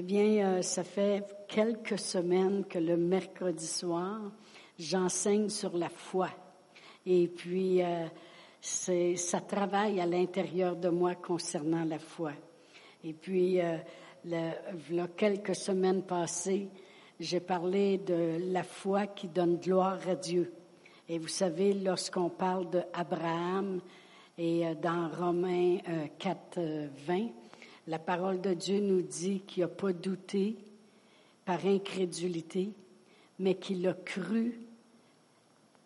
[0.00, 4.30] Eh bien, euh, ça fait quelques semaines que le mercredi soir,
[4.78, 6.28] j'enseigne sur la foi.
[7.04, 8.06] Et puis, euh,
[8.60, 12.30] ça travaille à l'intérieur de moi concernant la foi.
[13.02, 13.76] Et puis, euh,
[15.16, 16.68] quelques semaines passées,
[17.18, 20.52] j'ai parlé de la foi qui donne gloire à Dieu.
[21.08, 23.80] Et vous savez, lorsqu'on parle d'Abraham
[24.38, 25.78] et euh, dans Romains
[26.20, 27.30] 4, euh, 20,
[27.88, 30.56] la parole de Dieu nous dit qu'il n'a pas douté
[31.46, 32.68] par incrédulité,
[33.38, 34.60] mais qu'il a cru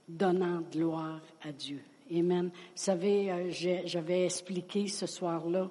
[0.08, 1.80] donnant gloire à Dieu.
[2.12, 2.46] Amen.
[2.46, 3.50] Vous savez, euh,
[3.84, 5.70] j'avais expliqué ce soir-là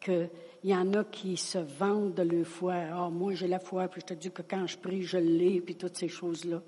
[0.00, 0.28] qu'il
[0.64, 2.74] y en a qui se vendent de leur foi.
[2.74, 5.60] Ah, moi, j'ai la foi, puis je te dis que quand je prie, je l'ai,
[5.60, 6.60] puis toutes ces choses-là.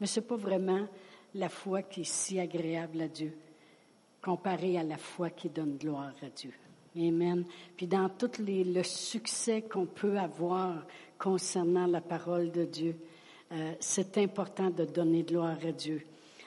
[0.00, 0.88] Mais c'est pas vraiment
[1.36, 3.32] la foi qui est si agréable à Dieu,
[4.20, 6.52] comparée à la foi qui donne gloire à Dieu.
[6.96, 7.44] Amen.
[7.76, 10.84] Puis dans tout le succès qu'on peut avoir
[11.18, 12.96] concernant la parole de Dieu,
[13.52, 16.02] euh, c'est important de donner gloire à Dieu.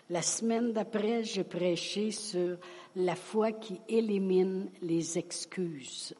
[0.09, 2.57] La semaine d'après, j'ai prêché sur
[2.95, 6.13] la foi qui élimine les excuses.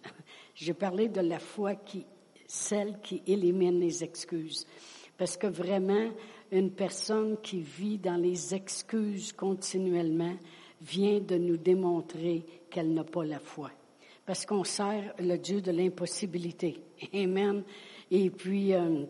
[0.56, 2.06] J'ai parlé de la foi qui,
[2.48, 4.66] celle qui élimine les excuses.
[5.18, 6.12] Parce que vraiment,
[6.52, 10.36] une personne qui vit dans les excuses continuellement
[10.82, 13.72] vient de nous démontrer qu'elle n'a pas la foi.
[14.26, 16.82] Parce qu'on sert le Dieu de l'impossibilité.
[17.14, 17.64] Amen.
[18.10, 19.06] Et puis, euh,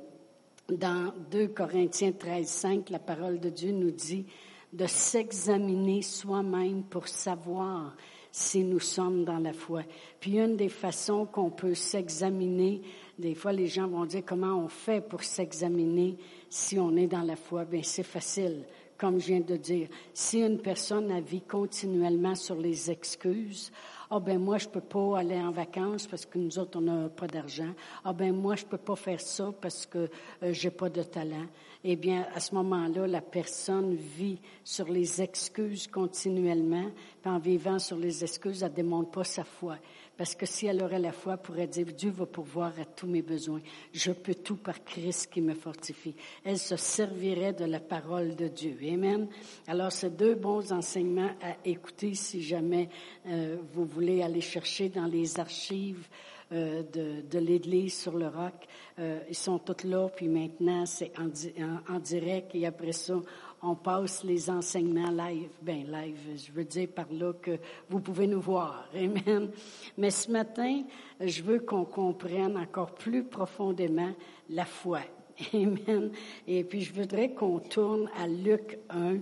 [0.70, 4.26] dans 2 Corinthiens 13, 5, la parole de Dieu nous dit,
[4.72, 7.96] de s'examiner soi-même pour savoir
[8.32, 9.84] si nous sommes dans la foi.
[10.20, 12.82] Puis une des façons qu'on peut s'examiner,
[13.20, 16.18] des fois les gens vont dire comment on fait pour s'examiner
[16.50, 17.66] si on est dans la foi?
[17.66, 18.66] Bien, c'est facile,
[18.98, 19.88] comme je viens de dire.
[20.16, 23.72] Si une personne a vit continuellement sur les excuses,
[24.16, 27.10] ah ben moi je peux pas aller en vacances parce que nous autres on n'a
[27.10, 27.74] pas d'argent.
[28.06, 30.08] Ah ben moi je peux pas faire ça parce que
[30.44, 31.48] euh, j'ai pas de talent.
[31.84, 36.92] Eh bien à ce moment-là la personne vit sur les excuses continuellement.
[37.26, 39.78] En vivant sur les excuses, elle démontre pas sa foi.
[40.16, 43.08] Parce que si elle aurait la foi, elle pourrait dire, Dieu va pourvoir à tous
[43.08, 43.62] mes besoins.
[43.94, 46.16] Je peux tout par Christ qui me fortifie.
[46.44, 48.78] Elle se servirait de la parole de Dieu.
[48.92, 49.28] Amen.
[49.68, 52.90] Alors, c'est deux bons enseignements à écouter si jamais
[53.26, 56.08] euh, vous voulez aller chercher dans les archives
[56.52, 58.54] euh, de, de l'Église sur le roc.
[59.00, 61.30] Euh, ils sont tous là, puis maintenant, c'est en,
[61.64, 63.16] en, en direct, et après ça,
[63.64, 65.50] on passe les enseignements live.
[65.62, 67.58] Ben live, je veux dire par là que
[67.90, 68.88] vous pouvez nous voir.
[68.96, 69.50] Amen.
[69.98, 70.84] Mais ce matin,
[71.22, 74.12] je veux qu'on comprenne encore plus profondément
[74.50, 75.00] la foi.
[75.54, 76.12] Amen.
[76.46, 79.20] Et puis je voudrais qu'on tourne à Luc 1.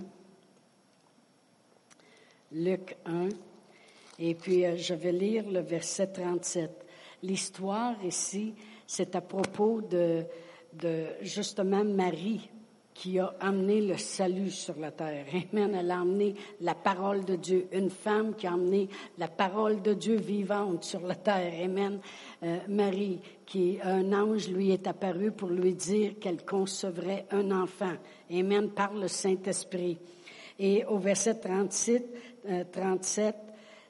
[2.50, 3.28] Luc 1.
[4.18, 6.84] Et puis euh, je vais lire le verset 37.
[7.22, 8.54] L'histoire ici,
[8.88, 10.24] c'est à propos de,
[10.74, 12.50] de justement Marie
[12.94, 15.26] qui a amené le salut sur la terre.
[15.52, 15.74] Amen.
[15.74, 17.68] Elle a amené la parole de Dieu.
[17.72, 18.88] Une femme qui a amené
[19.18, 21.52] la parole de Dieu vivante sur la terre.
[21.64, 22.00] Amen.
[22.42, 27.94] Euh, Marie, qui un ange lui est apparu pour lui dire qu'elle concevrait un enfant.
[28.30, 28.70] Amen.
[28.70, 29.98] Par le Saint-Esprit.
[30.58, 32.14] Et au verset 37,
[32.48, 33.36] euh, 37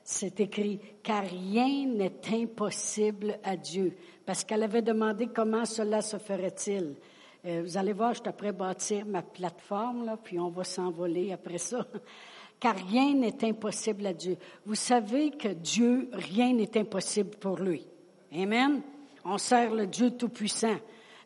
[0.04, 3.96] c'est écrit, car rien n'est impossible à Dieu.
[4.26, 6.96] Parce qu'elle avait demandé comment cela se ferait-il.
[7.44, 11.32] Euh, vous allez voir, je suis après bâtir ma plateforme, là, puis on va s'envoler
[11.32, 11.86] après ça.
[12.60, 14.36] Car rien n'est impossible à Dieu.
[14.64, 17.84] Vous savez que Dieu, rien n'est impossible pour lui.
[18.32, 18.80] Amen.
[19.24, 20.76] On sert le Dieu Tout-Puissant.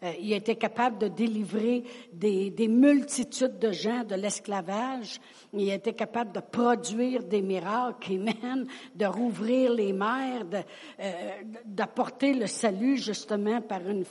[0.06, 5.20] Euh, il était capable de délivrer des, des multitudes de gens de l'esclavage.
[5.52, 10.44] Il était capable de produire des miracles, amen, de rouvrir les mers,
[11.00, 11.12] euh,
[11.64, 14.04] d'apporter le salut justement par une,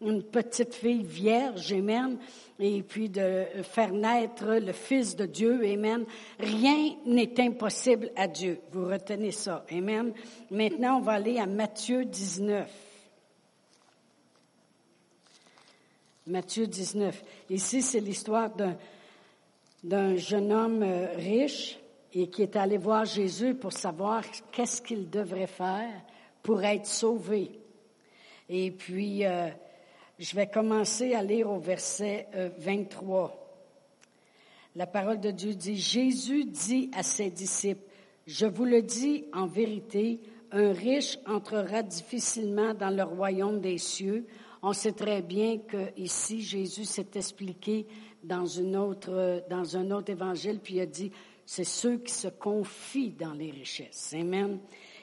[0.00, 2.18] une petite fille vierge, Amen,
[2.58, 6.04] et puis de faire naître le Fils de Dieu, Amen.
[6.38, 8.60] Rien n'est impossible à Dieu.
[8.72, 10.12] Vous retenez ça, Amen.
[10.50, 12.81] Maintenant, on va aller à Matthieu 19.
[16.26, 17.20] Matthieu 19.
[17.50, 18.50] Ici, c'est l'histoire
[19.82, 21.78] d'un, jeune homme euh, riche
[22.14, 24.22] et qui est allé voir Jésus pour savoir
[24.52, 25.90] qu'est-ce qu'il devrait faire
[26.42, 27.50] pour être sauvé.
[28.48, 29.48] Et puis, euh,
[30.20, 32.28] je vais commencer à lire au verset
[32.58, 33.24] 23.
[33.24, 33.28] Euh,
[34.76, 37.82] La parole de Dieu dit, Jésus dit à ses disciples,
[38.28, 40.20] je vous le dis en vérité,
[40.52, 44.24] un riche entrera difficilement dans le royaume des cieux.
[44.62, 47.86] On sait très bien que ici Jésus s'est expliqué
[48.22, 51.10] dans dans un autre évangile, puis il a dit,
[51.44, 54.14] c'est ceux qui se confient dans les richesses.
[54.14, 54.60] Amen.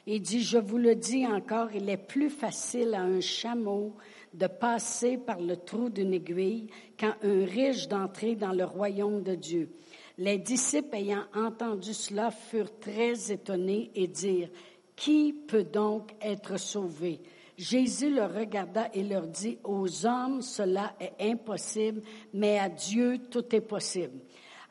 [0.08, 3.96] Il dit, je vous le dis encore, il est plus facile à un chameau
[4.34, 9.36] de passer par le trou d'une aiguille qu'à un riche d'entrer dans le royaume de
[9.36, 9.72] Dieu.
[10.18, 14.50] Les disciples ayant entendu cela furent très étonnés et dirent,
[14.96, 17.20] Qui peut donc être sauvé?
[17.60, 22.02] Jésus leur regarda et leur dit, Aux hommes cela est impossible,
[22.34, 24.18] mais à Dieu tout est possible.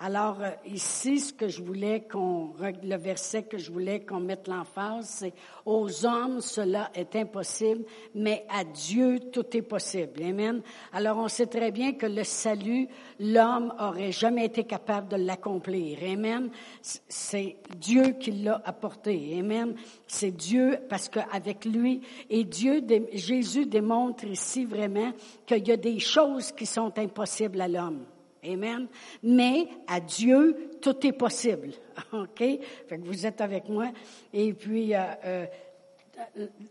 [0.01, 4.47] Alors euh, ici, ce que je voulais qu'on, le verset que je voulais qu'on mette
[4.47, 5.33] l'emphase, c'est
[5.67, 7.85] aux hommes cela est impossible,
[8.15, 10.23] mais à Dieu tout est possible.
[10.23, 10.63] Amen.
[10.93, 12.87] Alors on sait très bien que le salut,
[13.19, 15.99] l'homme aurait jamais été capable de l'accomplir.
[16.05, 16.51] Amen.
[16.81, 19.37] C'est Dieu qui l'a apporté.
[19.37, 19.75] Amen.
[20.07, 25.13] C'est Dieu parce qu'avec lui et Dieu, Jésus démontre ici vraiment
[25.45, 28.05] qu'il y a des choses qui sont impossibles à l'homme.
[28.45, 28.87] Amen.
[29.23, 31.71] Mais à Dieu, tout est possible.
[32.13, 32.39] OK?
[32.39, 33.91] Fait que vous êtes avec moi.
[34.33, 35.47] Et puis, euh, euh,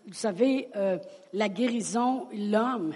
[0.06, 0.98] vous savez, euh,
[1.34, 2.94] la guérison, l'homme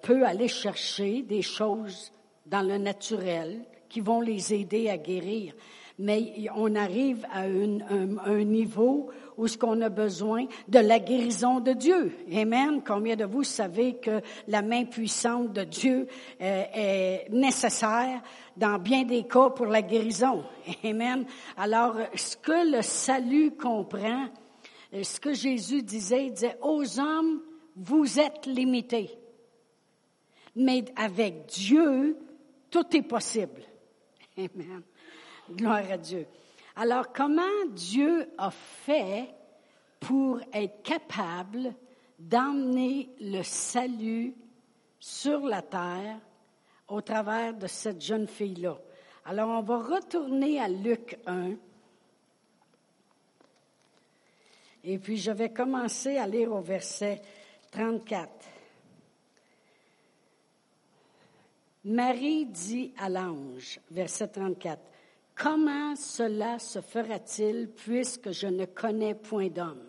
[0.00, 2.14] peut aller chercher des choses
[2.46, 5.52] dans le naturel qui vont les aider à guérir.
[5.98, 11.72] Mais on arrive à un niveau où ce qu'on a besoin de la guérison de
[11.72, 12.12] Dieu.
[12.32, 12.82] Amen.
[12.86, 16.06] Combien de vous savez que la main puissante de Dieu
[16.40, 18.22] euh, est nécessaire
[18.56, 20.44] dans bien des cas pour la guérison?
[20.84, 21.24] Amen.
[21.56, 24.26] Alors, ce que le salut comprend,
[24.94, 27.40] euh, ce que Jésus disait, il disait, aux hommes,
[27.76, 29.10] vous êtes limités.
[30.56, 32.16] Mais avec Dieu,
[32.70, 33.62] tout est possible.
[34.36, 34.82] Amen.
[35.50, 36.26] Gloire à Dieu.
[36.76, 39.34] Alors, comment Dieu a fait
[39.98, 41.74] pour être capable
[42.18, 44.34] d'emmener le salut
[44.98, 46.18] sur la terre
[46.88, 48.78] au travers de cette jeune fille-là?
[49.24, 51.52] Alors, on va retourner à Luc 1.
[54.84, 57.20] Et puis, je vais commencer à lire au verset
[57.70, 58.28] 34.
[61.84, 64.80] Marie dit à l'ange, verset 34,
[65.42, 69.88] Comment cela se fera-t-il puisque je ne connais point d'homme?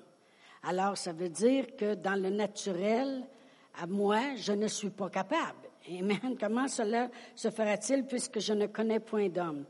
[0.64, 3.28] Alors, ça veut dire que dans le naturel,
[3.78, 5.68] à moi, je ne suis pas capable.
[5.90, 6.38] Amen.
[6.40, 9.66] Comment cela se fera-t-il puisque je ne connais point d'homme?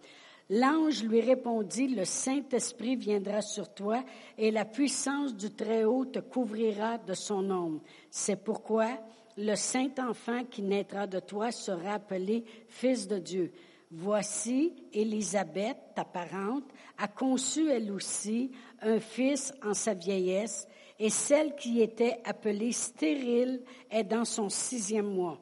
[0.52, 4.04] L'ange lui répondit, le Saint-Esprit viendra sur toi
[4.38, 7.82] et la puissance du Très-Haut te couvrira de son ombre.
[8.12, 9.00] C'est pourquoi
[9.36, 13.52] le Saint-Enfant qui naîtra de toi sera appelé Fils de Dieu.
[13.94, 16.64] Voici, Élisabeth, ta parente,
[16.98, 18.52] a conçu elle aussi
[18.82, 20.66] un fils en sa vieillesse,
[20.98, 25.42] et celle qui était appelée stérile est dans son sixième mois,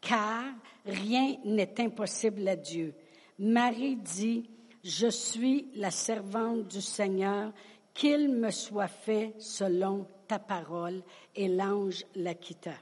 [0.00, 0.44] car
[0.86, 2.94] rien n'est impossible à Dieu.
[3.36, 4.48] Marie dit,
[4.84, 7.52] Je suis la servante du Seigneur,
[7.94, 11.02] qu'il me soit fait selon ta parole,
[11.34, 12.74] et l'ange la quitta.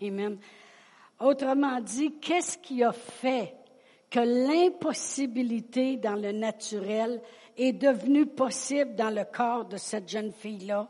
[0.00, 0.38] Amen.
[1.18, 3.56] Autrement dit, qu'est-ce qui a fait
[4.10, 7.22] que l'impossibilité dans le naturel
[7.56, 10.88] est devenue possible dans le corps de cette jeune fille-là?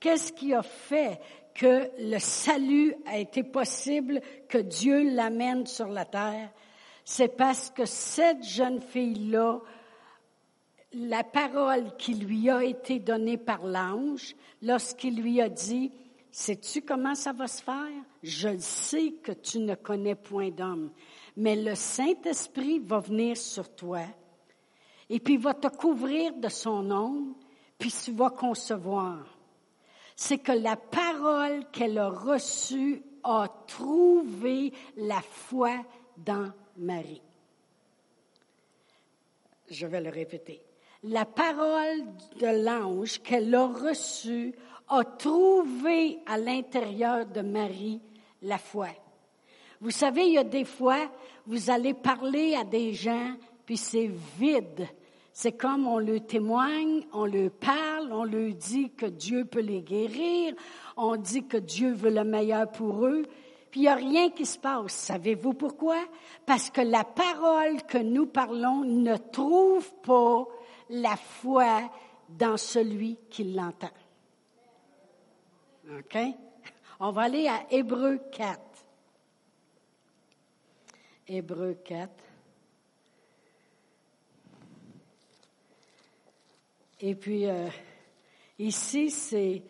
[0.00, 1.20] Qu'est-ce qui a fait
[1.54, 6.50] que le salut a été possible, que Dieu l'amène sur la terre?
[7.04, 9.60] C'est parce que cette jeune fille-là,
[10.92, 15.92] la parole qui lui a été donnée par l'ange, lorsqu'il lui a dit,
[16.30, 18.02] sais-tu comment ça va se faire?
[18.22, 20.90] Je sais que tu ne connais point d'homme
[21.38, 24.00] mais le Saint-Esprit va venir sur toi
[25.08, 27.36] et puis va te couvrir de son nom,
[27.78, 29.24] puis tu vas concevoir.
[30.16, 35.70] C'est que la parole qu'elle a reçue a trouvé la foi
[36.16, 37.22] dans Marie.
[39.70, 40.60] Je vais le répéter.
[41.04, 42.04] La parole
[42.40, 44.52] de l'ange qu'elle a reçue
[44.88, 48.00] a trouvé à l'intérieur de Marie
[48.42, 48.88] la foi.
[49.80, 51.10] Vous savez, il y a des fois,
[51.46, 53.32] vous allez parler à des gens,
[53.64, 54.88] puis c'est vide.
[55.32, 59.82] C'est comme on le témoigne, on le parle, on leur dit que Dieu peut les
[59.82, 60.54] guérir,
[60.96, 63.22] on dit que Dieu veut le meilleur pour eux,
[63.70, 64.94] puis il n'y a rien qui se passe.
[64.94, 65.98] Savez-vous pourquoi?
[66.44, 70.44] Parce que la parole que nous parlons ne trouve pas
[70.90, 71.88] la foi
[72.28, 73.90] dans celui qui l'entend.
[75.98, 76.18] OK?
[76.98, 78.67] On va aller à Hébreu 4.
[81.28, 82.08] Hébreu 4.
[87.00, 87.68] Et puis, euh,
[88.58, 89.62] ici, c'est,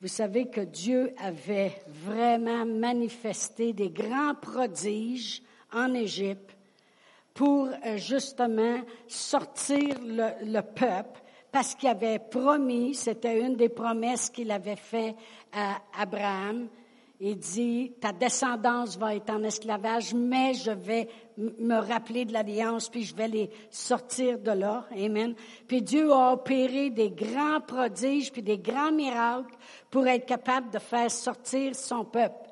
[0.00, 6.56] vous savez que Dieu avait vraiment manifesté des grands prodiges en Égypte
[7.34, 14.30] pour euh, justement sortir le, le peuple parce qu'il avait promis, c'était une des promesses
[14.30, 15.14] qu'il avait fait
[15.52, 16.68] à Abraham.
[17.20, 22.88] Il dit, ta descendance va être en esclavage, mais je vais me rappeler de l'alliance,
[22.88, 24.86] puis je vais les sortir de là.
[24.92, 25.34] Amen.
[25.66, 29.56] Puis Dieu a opéré des grands prodiges, puis des grands miracles
[29.90, 32.48] pour être capable de faire sortir son peuple.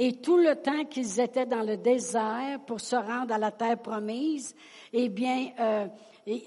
[0.00, 3.78] Et tout le temps qu'ils étaient dans le désert pour se rendre à la terre
[3.78, 4.54] promise,
[4.92, 5.86] eh bien, euh,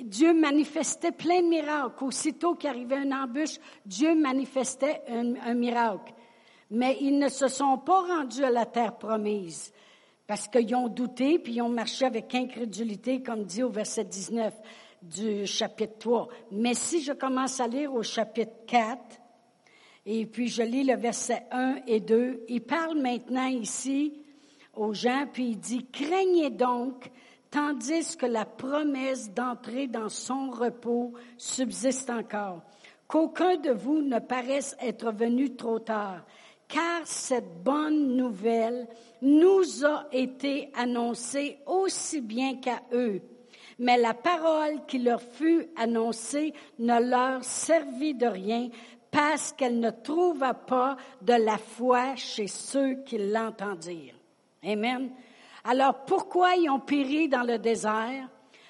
[0.03, 2.03] Dieu manifestait plein de miracles.
[2.03, 6.13] Aussitôt qu'arrivait une embûche, Dieu manifestait un, miracle.
[6.71, 9.71] Mais ils ne se sont pas rendus à la terre promise
[10.25, 14.53] parce qu'ils ont douté puis ils ont marché avec incrédulité, comme dit au verset 19
[15.01, 16.27] du chapitre 3.
[16.51, 18.99] Mais si je commence à lire au chapitre 4,
[20.05, 24.21] et puis je lis le verset 1 et 2, il parle maintenant ici
[24.73, 27.11] aux gens, puis il dit, craignez donc
[27.51, 32.61] tandis que la promesse d'entrer dans son repos subsiste encore.
[33.07, 36.25] Qu'aucun de vous ne paraisse être venu trop tard,
[36.71, 38.87] car cette bonne nouvelle
[39.21, 43.21] nous a été annoncée aussi bien qu'à eux.
[43.77, 48.69] Mais la parole qui leur fut annoncée ne leur servit de rien
[49.11, 54.15] parce qu'elle ne trouva pas de la foi chez ceux qui l'entendirent.
[54.63, 55.11] Amen.
[55.63, 58.29] Alors pourquoi ils ont péri dans le désert?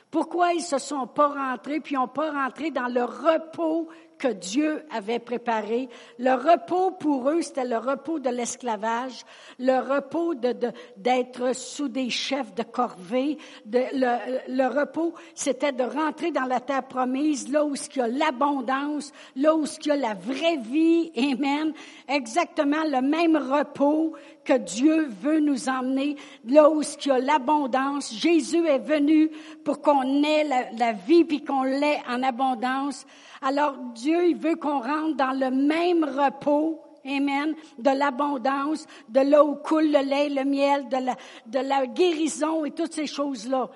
[0.09, 3.87] Pourquoi ils se sont pas rentrés puis n'ont pas rentré dans le repos
[4.21, 5.89] que Dieu avait préparé.
[6.19, 9.25] Le repos pour eux, c'était le repos de l'esclavage,
[9.57, 10.55] le repos de,
[10.95, 13.39] d'être sous des chefs de corvée.
[13.65, 17.99] De, le, le repos, c'était de rentrer dans la terre promise, là où il y
[17.99, 21.11] a l'abondance, là où il y a la vraie vie.
[21.17, 21.73] Amen.
[22.07, 24.13] Exactement le même repos
[24.45, 28.13] que Dieu veut nous emmener, là où il y a l'abondance.
[28.13, 29.31] Jésus est venu
[29.63, 33.07] pour qu'on ait la, la vie puis qu'on l'ait en abondance.
[33.41, 36.81] Alors Dieu, il veut qu'on rentre dans le même repos.
[37.05, 37.55] Amen.
[37.79, 41.15] De l'abondance, de là où coule le lait, le miel, de la,
[41.47, 43.69] de la guérison et toutes ces choses-là.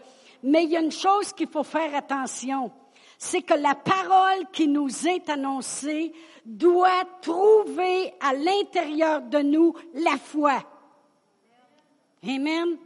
[0.44, 2.72] Mais il y a une chose qu'il faut faire attention.
[3.18, 6.14] C'est que la parole qui nous est annoncée
[6.46, 10.62] doit trouver à l'intérieur de nous la foi.
[12.24, 12.78] Amen.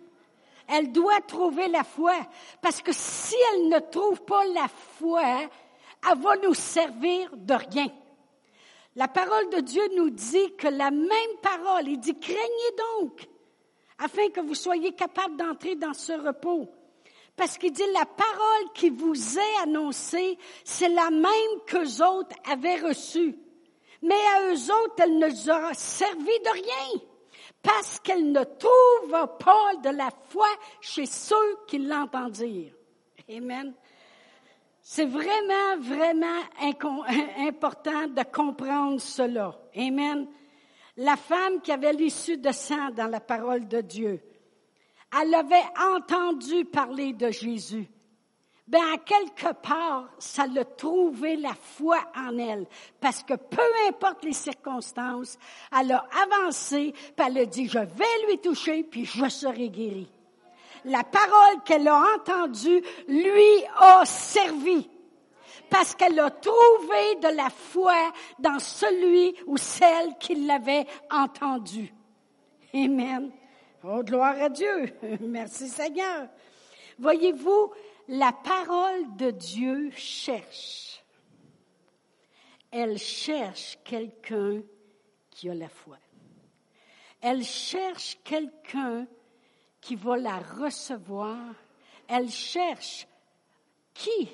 [0.69, 2.13] Elle doit trouver la foi.
[2.61, 5.49] Parce que si elle ne trouve pas la foi,
[6.07, 7.87] elle va nous servir de rien.
[8.95, 13.27] La parole de Dieu nous dit que la même parole, il dit, craignez donc,
[13.99, 16.69] afin que vous soyez capables d'entrer dans ce repos.
[17.35, 22.79] Parce qu'il dit, la parole qui vous est annoncée, c'est la même qu'eux autres avaient
[22.79, 23.37] reçue.
[24.01, 27.01] Mais à eux autres, elle ne leur a servi de rien.
[27.61, 30.47] Parce qu'elle ne trouve pas de la foi
[30.81, 32.73] chez ceux qui l'entendirent.
[33.29, 33.73] Amen.
[34.91, 36.41] C'est vraiment, vraiment
[37.47, 39.55] important de comprendre cela.
[39.77, 40.27] Amen.
[40.97, 44.19] La femme qui avait l'issue de sang dans la parole de Dieu,
[45.15, 45.61] elle avait
[45.93, 47.87] entendu parler de Jésus.
[48.67, 52.65] Ben, à quelque part, ça l'a trouvé la foi en elle.
[52.99, 55.37] Parce que peu importe les circonstances,
[55.71, 60.11] elle a avancé, puis elle a dit, je vais lui toucher, puis je serai guérie
[60.85, 64.89] la parole qu'elle a entendue lui a servi.
[65.69, 71.93] Parce qu'elle a trouvé de la foi dans celui ou celle qui l'avait entendu.
[72.73, 73.31] Amen.
[73.83, 74.93] Oh, gloire à Dieu.
[75.21, 76.27] Merci Seigneur.
[76.97, 77.71] Voyez-vous,
[78.07, 81.03] la parole de Dieu cherche.
[82.71, 84.61] Elle cherche quelqu'un
[85.29, 85.97] qui a la foi.
[87.21, 89.07] Elle cherche quelqu'un
[89.81, 91.37] qui va la recevoir.
[92.07, 93.07] Elle cherche
[93.93, 94.29] qui?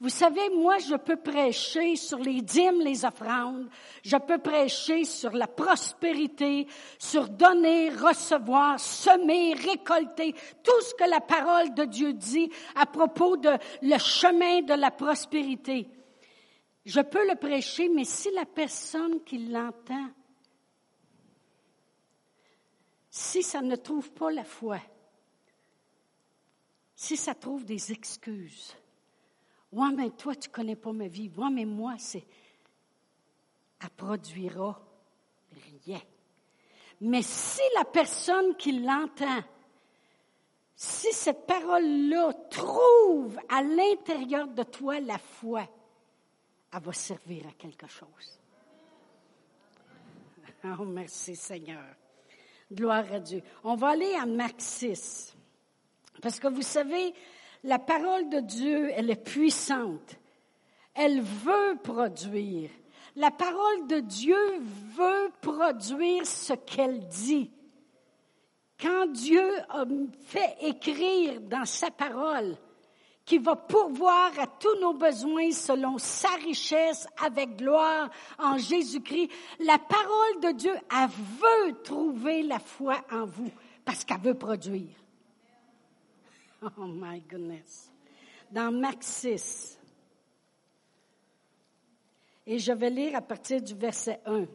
[0.00, 3.68] Vous savez, moi, je peux prêcher sur les dîmes, les offrandes.
[4.04, 6.66] Je peux prêcher sur la prospérité,
[6.98, 13.36] sur donner, recevoir, semer, récolter, tout ce que la parole de Dieu dit à propos
[13.36, 13.50] de
[13.82, 15.88] le chemin de la prospérité.
[16.84, 20.08] Je peux le prêcher, mais si la personne qui l'entend
[23.16, 24.80] si ça ne trouve pas la foi,
[26.96, 28.76] si ça trouve des excuses,
[29.70, 32.24] ouais, mais toi, tu connais pas ma vie, ouais, mais moi, c'est,
[33.80, 34.82] elle produira
[35.86, 36.00] rien.
[37.02, 39.44] Mais si la personne qui l'entend,
[40.74, 45.68] si cette parole-là trouve à l'intérieur de toi la foi,
[46.72, 48.40] elle va servir à quelque chose.
[50.80, 51.94] Oh, merci Seigneur.
[52.72, 53.42] Gloire à Dieu.
[53.62, 55.36] On va aller à Marc 6.
[56.22, 57.14] Parce que vous savez,
[57.62, 60.18] la parole de Dieu, elle est puissante.
[60.94, 62.70] Elle veut produire.
[63.16, 64.36] La parole de Dieu
[64.96, 67.50] veut produire ce qu'elle dit.
[68.80, 69.84] Quand Dieu a
[70.24, 72.56] fait écrire dans sa parole
[73.24, 79.78] qui va pourvoir à tous nos besoins selon sa richesse avec gloire en Jésus-Christ, la
[79.78, 83.50] parole de Dieu, elle veut trouver la foi en vous
[83.84, 84.94] parce qu'elle veut produire.
[86.78, 87.92] Oh my goodness.
[88.50, 89.78] Dans Marc 6,
[92.46, 94.46] et je vais lire à partir du verset 1.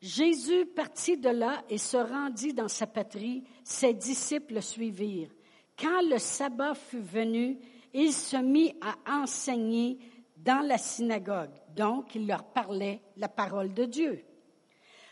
[0.00, 3.44] Jésus partit de là et se rendit dans sa patrie.
[3.64, 5.30] Ses disciples le suivirent.
[5.78, 7.58] Quand le sabbat fut venu,
[7.92, 9.98] il se mit à enseigner
[10.36, 11.50] dans la synagogue.
[11.74, 14.24] Donc, il leur parlait la parole de Dieu.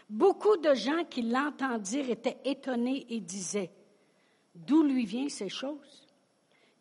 [0.09, 3.71] Beaucoup de gens qui l'entendirent étaient étonnés et disaient,
[4.55, 6.07] D'où lui viennent ces choses?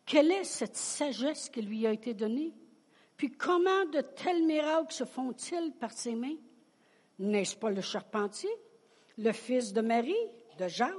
[0.06, 2.52] Quelle est cette sagesse qui lui a été donnée?
[3.16, 6.36] Puis comment de tels miracles se font-ils par ses mains?
[7.18, 8.50] N'est-ce pas le charpentier,
[9.18, 10.14] le fils de Marie,
[10.58, 10.92] de Jacques,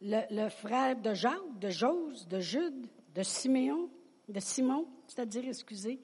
[0.00, 3.88] le, frère de Jacques, de Jose, de Jude, de Siméon,
[4.28, 5.98] de Simon, c'est-à-dire, excusez.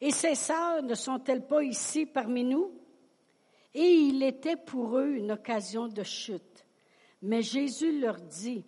[0.00, 2.72] Et ses sœurs ne sont-elles pas ici parmi nous?
[3.74, 6.66] Et il était pour eux une occasion de chute.
[7.22, 8.64] Mais Jésus leur dit,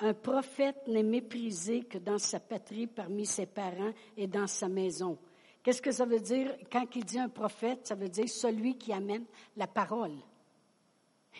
[0.00, 5.18] un prophète n'est méprisé que dans sa patrie, parmi ses parents et dans sa maison.
[5.62, 6.54] Qu'est-ce que ça veut dire?
[6.70, 7.86] Quand il dit un prophète?
[7.86, 9.24] Ça veut dire celui qui amène
[9.56, 10.12] la parole.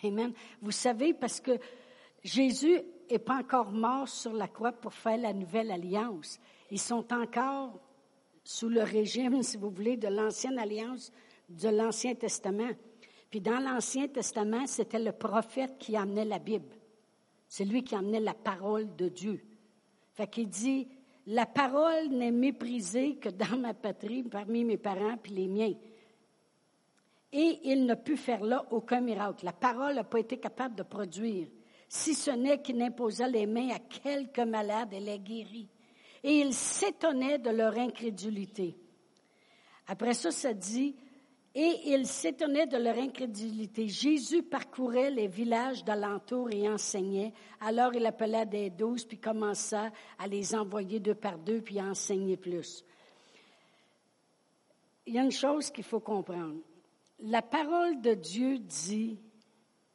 [0.03, 0.33] Amen.
[0.61, 1.59] Vous savez, parce que
[2.25, 6.39] Jésus n'est pas encore mort sur la croix pour faire la nouvelle alliance.
[6.71, 7.79] Ils sont encore
[8.43, 11.11] sous le régime, si vous voulez, de l'ancienne alliance,
[11.47, 12.71] de l'Ancien Testament.
[13.29, 16.75] Puis dans l'Ancien Testament, c'était le prophète qui amenait la Bible.
[17.47, 19.45] C'est lui qui amenait la parole de Dieu.
[20.15, 20.87] Fait qu'il dit,
[21.27, 25.73] la parole n'est méprisée que dans ma patrie, parmi mes parents puis les miens.
[27.31, 29.45] Et il n'a pu faire là aucun miracle.
[29.45, 31.47] La parole n'a pas été capable de produire,
[31.95, 35.69] si ce n'est qu'il imposa les mains à quelques malades et les guérit.
[36.23, 38.77] Et il s'étonnait de leur incrédulité.
[39.87, 40.95] Après ça, ça dit,
[41.53, 43.87] et ils s'étonnaient de leur incrédulité.
[43.87, 47.31] Jésus parcourait les villages d'alentour et enseignait.
[47.61, 51.85] Alors il appela des douze, puis commença à les envoyer deux par deux, puis à
[51.85, 52.83] enseigner plus.
[55.05, 56.59] Il y a une chose qu'il faut comprendre.
[57.19, 59.17] La parole de Dieu dit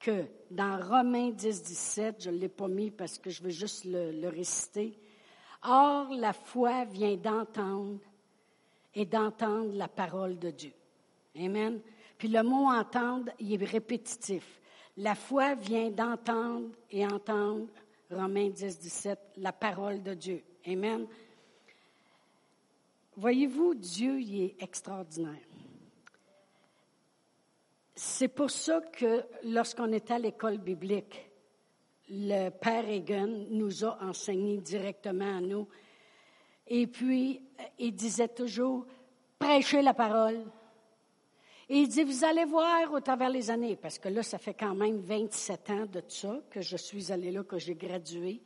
[0.01, 3.85] que dans Romains 10, 17, je ne l'ai pas mis parce que je veux juste
[3.85, 4.99] le, réciter,
[5.63, 8.01] Or la foi vient d'entendre
[8.95, 10.73] et d'entendre la parole de Dieu.
[11.37, 11.81] Amen.
[12.17, 14.59] Puis le mot entendre, il est répétitif.
[14.97, 17.69] La foi vient d'entendre et entendre,
[18.11, 20.43] Romains 10, 17, la parole de Dieu.
[20.67, 21.07] Amen.
[23.17, 25.50] Voyez-vous, Dieu, il est extraordinaire.
[28.03, 31.31] C'est pour ça que lorsqu'on était à l'école biblique,
[32.09, 35.69] le Père Egan nous a enseigné directement à nous.
[36.67, 37.43] Et puis,
[37.79, 38.87] il disait toujours,
[39.39, 40.41] prêchez la parole,
[41.69, 44.55] et il dit, vous allez voir au travers les années, parce que là, ça fait
[44.55, 48.41] quand même 27 ans de ça que je suis allée là, que j'ai gradué.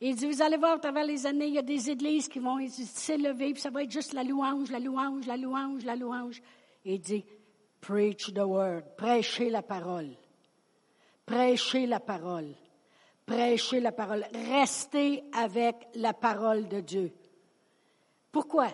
[0.00, 2.38] Il dit, vous allez voir au travers les années, il y a des églises qui
[2.38, 6.42] vont s'élever, puis ça va être juste la louange, la louange, la louange, la louange.
[6.86, 7.22] Et il dit,
[7.82, 10.16] preach the word, prêchez la parole.
[11.26, 12.54] Prêchez la parole.
[13.26, 14.24] Prêchez la parole.
[14.32, 17.12] Restez avec la parole de Dieu.
[18.30, 18.68] Pourquoi?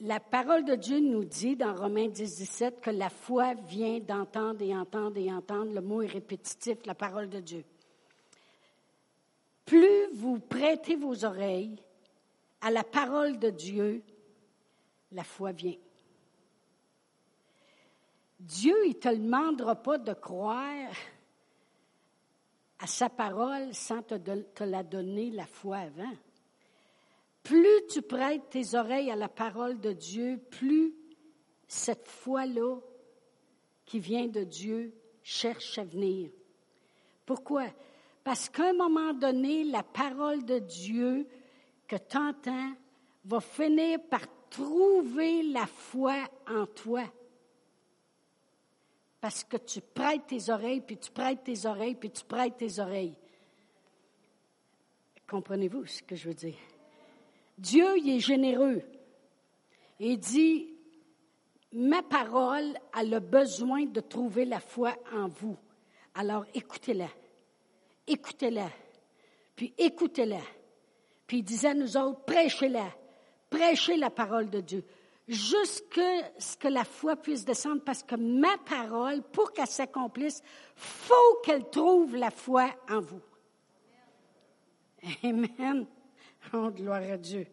[0.00, 4.62] la parole de Dieu nous dit dans Romains 10, 17 que la foi vient d'entendre
[4.62, 5.72] et entendre et entendre.
[5.72, 7.64] Le mot est répétitif, la parole de Dieu.
[9.64, 11.76] Plus vous prêtez vos oreilles
[12.60, 14.02] à la parole de Dieu,
[15.12, 15.76] la foi vient.
[18.38, 20.92] Dieu, il ne te demandera pas de croire
[22.78, 26.12] à sa parole sans te, la donner la foi avant
[27.46, 30.92] plus tu prêtes tes oreilles à la parole de Dieu, plus
[31.68, 32.80] cette foi-là
[33.84, 36.30] qui vient de Dieu cherche à venir.
[37.24, 37.66] Pourquoi?
[38.24, 41.28] Parce qu'à un moment donné, la parole de Dieu
[41.86, 42.72] que tu entends
[43.24, 46.16] va finir par trouver la foi
[46.48, 47.04] en toi.
[49.26, 52.78] Parce que tu prêtes tes oreilles, puis tu prêtes tes oreilles, puis tu prêtes tes
[52.78, 53.18] oreilles.
[55.28, 56.54] Comprenez-vous ce que je veux dire?
[57.58, 58.82] Dieu, il est généreux.
[59.98, 60.72] Il dit,
[61.72, 65.56] ma parole a le besoin de trouver la foi en vous.
[66.14, 67.08] Alors écoutez-la.
[68.06, 68.70] Écoutez-la.
[69.56, 70.42] Puis écoutez-la.
[71.26, 72.94] Puis il disait à nous autres, prêchez-la.
[73.50, 74.84] prêcher la parole de Dieu
[75.28, 80.42] jusqu'à ce que la foi puisse descendre, parce que ma parole, pour qu'elle s'accomplisse,
[80.74, 83.22] faut qu'elle trouve la foi en vous.
[85.24, 85.86] Amen.
[86.52, 87.46] Oh, gloire à Dieu.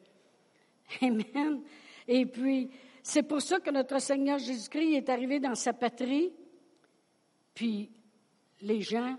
[1.01, 1.62] Amen.
[2.07, 2.69] Et puis,
[3.01, 6.31] c'est pour ça que notre Seigneur Jésus-Christ est arrivé dans sa patrie.
[7.55, 7.91] Puis,
[8.62, 9.17] les gens,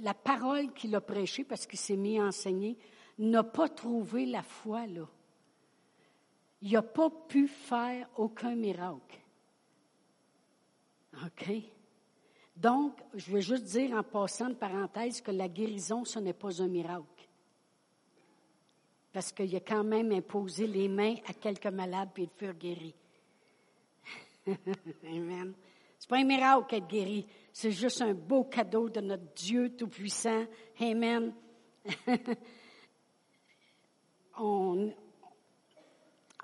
[0.00, 2.78] la parole qu'il a prêchée, parce qu'il s'est mis à enseigner,
[3.18, 5.08] n'a pas trouvé la foi là
[6.62, 9.20] il n'a pas pu faire aucun miracle.
[11.24, 11.50] OK?
[12.56, 16.62] Donc, je veux juste dire en passant de parenthèse que la guérison, ce n'est pas
[16.62, 17.04] un miracle.
[19.12, 22.94] Parce qu'il a quand même imposé les mains à quelques malades puis ils furent guéris.
[25.04, 25.54] Amen.
[25.98, 27.26] C'est pas un miracle d'être guéri.
[27.52, 30.46] C'est juste un beau cadeau de notre Dieu Tout-Puissant.
[30.80, 31.34] Amen.
[34.38, 34.92] on,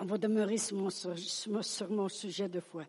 [0.03, 2.83] on va demeurer sur mon, sujet de foi.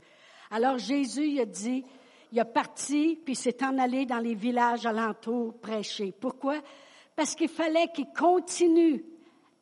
[0.51, 1.85] Alors Jésus il a dit,
[2.33, 6.13] il a parti, puis s'est en allé dans les villages alentours prêcher.
[6.19, 6.61] Pourquoi?
[7.15, 9.05] Parce qu'il fallait qu'il continue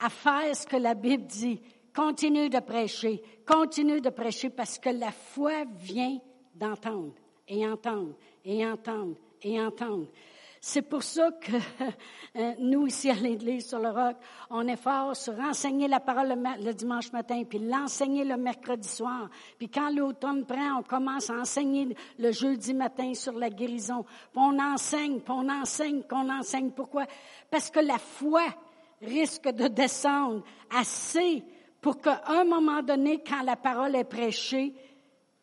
[0.00, 1.60] à faire ce que la Bible dit.
[1.94, 6.18] Continue de prêcher, continue de prêcher parce que la foi vient
[6.54, 7.12] d'entendre
[7.46, 8.14] et entendre
[8.46, 10.06] et entendre et entendre.
[10.64, 11.57] C'est pour ça que
[12.37, 14.14] euh, nous, ici à l'Église sur le Roc,
[14.48, 16.29] on est fort sur enseigner la parole
[16.61, 19.29] le, dimanche matin, puis l'enseigner le mercredi soir.
[19.59, 24.05] Puis quand l'automne prend, on commence à enseigner le jeudi matin sur la guérison.
[24.05, 26.70] Puis on enseigne, puis on enseigne, qu'on enseigne.
[26.70, 27.07] Pourquoi?
[27.51, 28.44] Parce que la foi
[29.01, 31.42] risque de descendre assez
[31.81, 34.72] pour qu'à un moment donné, quand la parole est prêchée,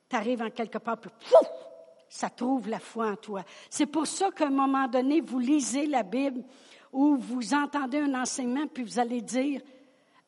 [0.07, 1.68] tu en quelque part, puis pouf,
[2.09, 3.43] ça trouve la foi en toi.
[3.69, 6.43] C'est pour ça qu'à un moment donné, vous lisez la Bible
[6.91, 9.61] ou vous entendez un enseignement, puis vous allez dire,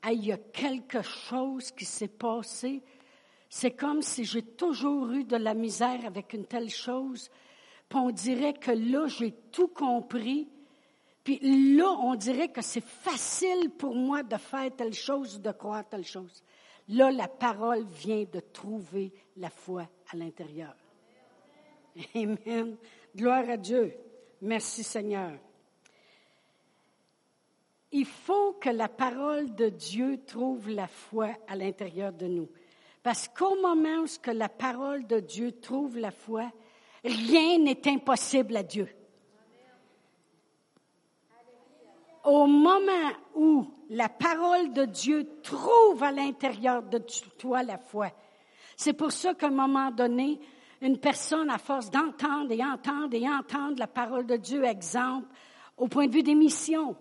[0.09, 2.83] il y a quelque chose qui s'est passé.
[3.49, 7.29] C'est comme si j'ai toujours eu de la misère avec une telle chose.
[7.89, 10.47] Puis on dirait que là, j'ai tout compris.
[11.23, 15.51] Puis là, on dirait que c'est facile pour moi de faire telle chose ou de
[15.51, 16.43] croire telle chose.
[16.87, 20.75] Là, la parole vient de trouver la foi à l'intérieur.
[22.15, 22.77] Amen.
[23.15, 23.93] Gloire à Dieu.
[24.41, 25.31] Merci Seigneur.
[27.91, 32.49] Il faut que la parole de Dieu trouve la foi à l'intérieur de nous.
[33.03, 36.49] Parce qu'au moment où que la parole de Dieu trouve la foi,
[37.03, 38.87] rien n'est impossible à Dieu.
[42.23, 46.99] Au moment où la parole de Dieu trouve à l'intérieur de
[47.37, 48.11] toi la foi,
[48.77, 50.39] c'est pour ça qu'à un moment donné,
[50.81, 55.27] une personne, à force d'entendre et entendre et entendre la parole de Dieu, exemple,
[55.77, 56.95] au point de vue des missions.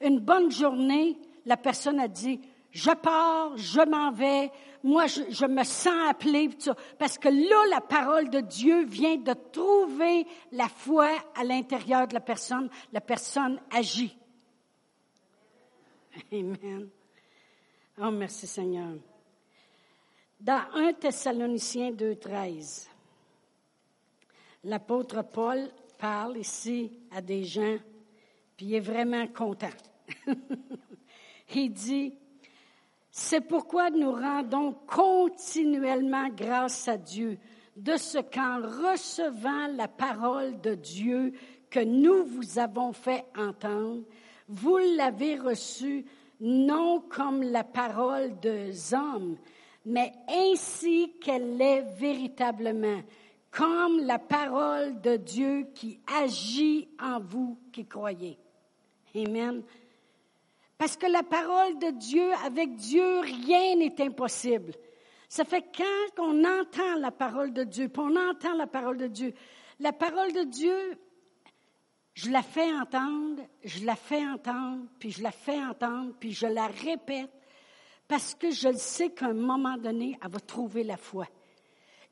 [0.00, 4.52] Une bonne journée, la personne a dit, je pars, je m'en vais,
[4.84, 6.48] moi je, me sens appelé,
[6.98, 12.14] parce que là, la parole de Dieu vient de trouver la foi à l'intérieur de
[12.14, 14.16] la personne, la personne agit.
[16.32, 16.88] Amen.
[18.00, 18.94] Oh, merci Seigneur.
[20.40, 22.88] Dans 1 Thessaloniciens 2.13,
[24.64, 27.76] l'apôtre Paul parle ici à des gens,
[28.56, 29.68] puis il est vraiment content.
[31.54, 32.14] il dit,
[33.10, 37.36] c'est pourquoi nous rendons continuellement grâce à Dieu
[37.76, 41.34] de ce qu'en recevant la parole de Dieu
[41.68, 44.04] que nous vous avons fait entendre,
[44.48, 46.06] vous l'avez reçue
[46.40, 49.36] non comme la parole des hommes,
[49.84, 53.02] mais ainsi qu'elle est véritablement,
[53.50, 58.38] comme la parole de Dieu qui agit en vous qui croyez.
[59.14, 59.62] Amen.
[60.78, 64.72] Parce que la parole de Dieu, avec Dieu, rien n'est impossible.
[65.28, 69.06] Ça fait quand on entend la parole de Dieu, puis on entend la parole de
[69.06, 69.34] Dieu,
[69.78, 70.98] la parole de Dieu,
[72.14, 76.46] je la fais entendre, je la fais entendre, puis je la fais entendre, puis je
[76.46, 77.30] la répète,
[78.10, 81.28] parce que je sais qu'à un moment donné, elle va trouver la foi.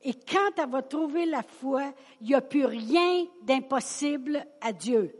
[0.01, 5.13] Et quand elle va trouver la foi, il n'y a plus rien d'impossible à Dieu.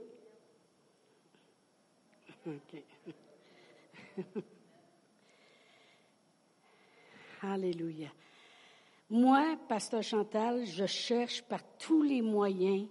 [7.42, 8.08] Alléluia.
[9.10, 12.88] Moi, Pasteur Chantal, je cherche par tous les moyens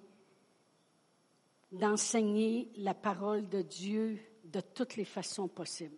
[1.72, 5.96] d'enseigner la parole de Dieu de toutes les façons possibles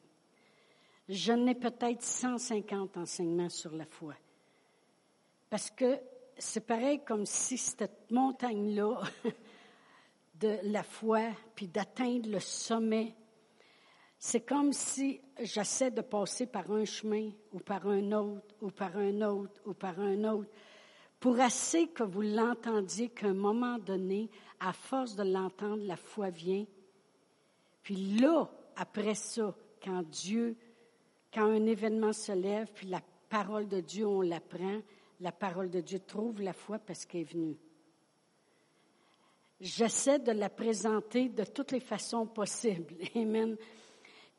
[1.10, 4.14] je n'ai peut-être 150 enseignements sur la foi.
[5.48, 5.98] Parce que
[6.38, 9.00] c'est pareil comme si cette montagne-là
[10.36, 11.22] de la foi,
[11.54, 13.14] puis d'atteindre le sommet,
[14.18, 18.96] c'est comme si j'essaie de passer par un chemin ou par un autre ou par
[18.96, 20.50] un autre ou par un autre
[21.18, 26.30] pour assez que vous l'entendiez qu'à un moment donné, à force de l'entendre, la foi
[26.30, 26.64] vient.
[27.82, 30.56] Puis là, après ça, quand Dieu,
[31.32, 34.80] quand un événement se lève, puis la parole de Dieu, on l'apprend,
[35.20, 37.56] la parole de Dieu trouve la foi parce qu'elle est venue.
[39.60, 42.94] J'essaie de la présenter de toutes les façons possibles.
[43.14, 43.56] Amen.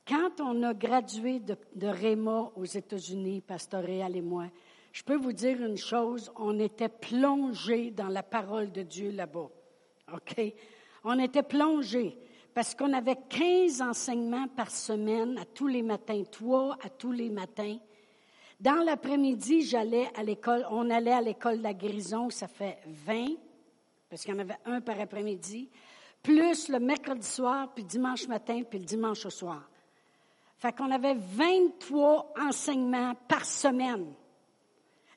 [0.07, 4.47] Quand on a gradué de, de Réma aux États-Unis, Pasteur Réal et moi,
[4.91, 9.49] je peux vous dire une chose, on était plongé dans la parole de Dieu là-bas.
[10.11, 10.53] OK?
[11.03, 12.17] On était plongé
[12.53, 17.29] parce qu'on avait 15 enseignements par semaine à tous les matins, trois à tous les
[17.29, 17.77] matins.
[18.59, 23.35] Dans l'après-midi, j'allais à l'école, on allait à l'école de la guérison, ça fait 20,
[24.09, 25.69] parce qu'il y en avait un par après-midi,
[26.21, 29.67] plus le mercredi soir, puis dimanche matin, puis le dimanche au soir.
[30.57, 34.13] Fait qu'on avait 23 enseignements par semaine.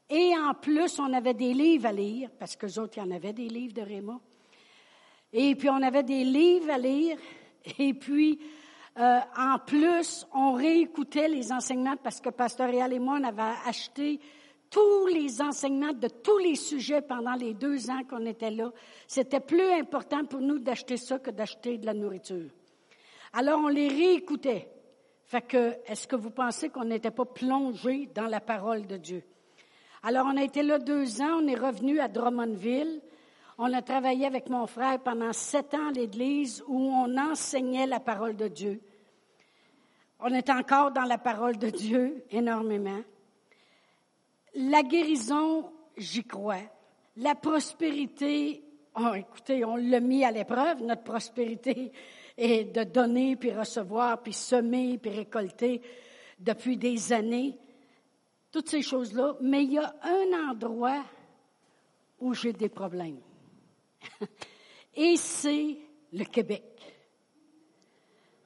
[0.08, 3.10] Et en plus, on avait des livres à lire, parce que autres, il y en
[3.10, 4.18] avait des livres de Réma.
[5.36, 7.18] Et puis, on avait des livres à lire.
[7.78, 8.38] Et puis,
[8.96, 13.42] euh, en plus, on réécoutait les enseignements parce que Pasteur Réal et moi, on avait
[13.66, 14.20] acheté
[14.70, 18.72] tous les enseignements de tous les sujets pendant les deux ans qu'on était là.
[19.08, 22.50] C'était plus important pour nous d'acheter ça que d'acheter de la nourriture.
[23.32, 24.68] Alors, on les réécoutait.
[25.24, 29.24] Fait que, est-ce que vous pensez qu'on n'était pas plongé dans la parole de Dieu?
[30.04, 33.00] Alors, on a été là deux ans, on est revenu à Drummondville.
[33.56, 38.00] On a travaillé avec mon frère pendant sept ans à l'église où on enseignait la
[38.00, 38.80] parole de Dieu.
[40.18, 43.00] On est encore dans la parole de Dieu énormément.
[44.56, 46.62] La guérison, j'y crois.
[47.16, 48.64] La prospérité,
[48.96, 51.92] oh, écoutez, on l'a mis à l'épreuve, notre prospérité
[52.36, 55.80] est de donner, puis recevoir, puis semer, puis récolter
[56.40, 57.56] depuis des années.
[58.50, 59.36] Toutes ces choses-là.
[59.40, 61.04] Mais il y a un endroit
[62.18, 63.20] où j'ai des problèmes.
[64.94, 65.76] Et c'est
[66.12, 66.62] le Québec.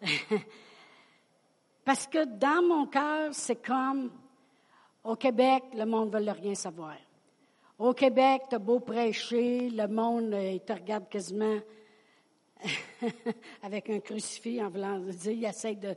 [1.85, 4.11] Parce que dans mon cœur, c'est comme
[5.05, 6.97] au Québec, le monde ne veut rien savoir.
[7.79, 11.59] Au Québec, tu as beau prêcher, le monde, euh, il te regarde quasiment
[13.63, 15.97] avec un crucifix en voulant dire, il essaie de,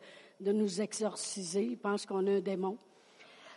[0.51, 2.77] nous exorciser, il pense qu'on a un démon.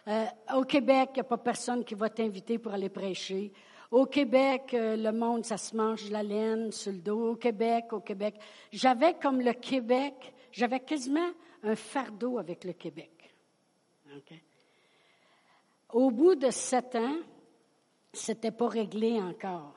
[0.08, 3.52] Euh, au Québec, il n'y a pas personne qui va t'inviter pour aller prêcher.
[3.90, 7.32] Au Québec, euh, le monde, ça se mange la laine sur le dos.
[7.32, 8.34] Au Québec, au Québec.
[8.72, 11.30] J'avais comme le Québec, j'avais quasiment
[11.62, 13.10] un fardeau avec le Québec.
[15.92, 17.16] Au bout de sept ans,
[18.12, 19.74] c'était pas réglé encore.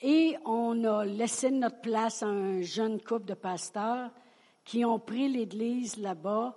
[0.00, 4.10] Et on a laissé notre place à un jeune couple de pasteurs
[4.64, 6.56] qui ont pris l'église là-bas.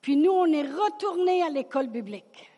[0.00, 2.51] Puis nous, on est retournés à l'école biblique.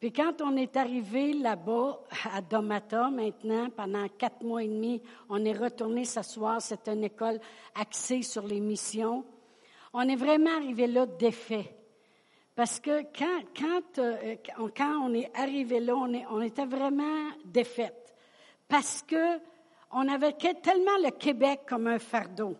[0.00, 2.00] Puis quand on est arrivé là-bas,
[2.32, 6.62] à Domata, maintenant, pendant quatre mois et demi, on est retourné s'asseoir.
[6.62, 7.38] C'est une école
[7.74, 9.26] axée sur les missions.
[9.92, 11.76] On est vraiment arrivé là défait.
[12.54, 14.36] Parce que euh,
[14.74, 18.14] quand on est arrivé là, on, était vraiment défaite.
[18.68, 19.38] Parce que
[19.92, 22.56] on avait tellement le Québec comme un fardeau.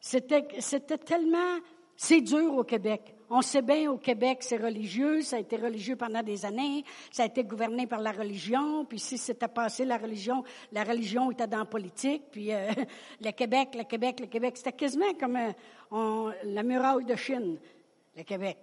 [0.00, 1.58] C'était, c'était tellement,
[1.96, 3.14] c'est dur au Québec.
[3.34, 7.22] On sait bien au Québec, c'est religieux, ça a été religieux pendant des années, ça
[7.22, 11.46] a été gouverné par la religion, puis si c'était passé la religion, la religion était
[11.46, 12.68] dans la politique, puis euh,
[13.22, 17.56] le Québec, le Québec, le Québec, c'était quasiment comme euh, la muraille de Chine,
[18.14, 18.58] le Québec.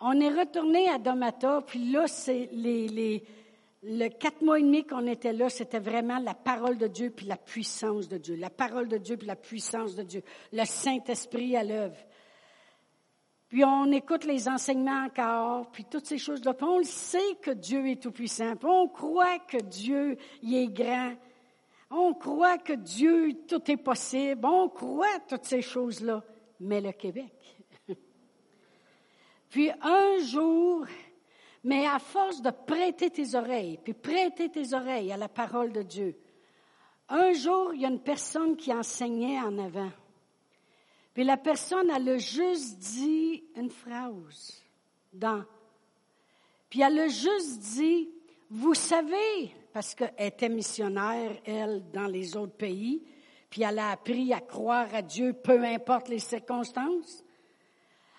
[0.00, 3.22] On est retourné à Domata, puis là, c'est les,
[3.82, 7.26] le quatre mois et demi qu'on était là, c'était vraiment la parole de Dieu puis
[7.26, 8.36] la puissance de Dieu.
[8.36, 10.22] La parole de Dieu puis la puissance de Dieu.
[10.54, 11.98] Le Saint-Esprit à l'œuvre.
[13.50, 16.54] Puis on écoute les enseignements encore, puis toutes ces choses-là.
[16.54, 18.54] Puis on sait que Dieu est tout-puissant.
[18.54, 21.14] Puis on croit que Dieu y est grand.
[21.90, 24.46] On croit que Dieu, tout est possible.
[24.46, 26.22] On croit toutes ces choses-là.
[26.60, 27.32] Mais le Québec.
[29.50, 30.86] puis un jour,
[31.64, 35.82] mais à force de prêter tes oreilles, puis prêter tes oreilles à la parole de
[35.82, 36.16] Dieu,
[37.08, 39.90] un jour, il y a une personne qui enseignait en avant.
[41.14, 44.62] Puis la personne, elle a juste dit une phrase
[45.12, 45.44] dans.
[46.68, 48.08] Puis elle a juste dit,
[48.48, 53.02] vous savez, parce qu'elle était missionnaire, elle, dans les autres pays,
[53.48, 57.24] puis elle a appris à croire à Dieu, peu importe les circonstances.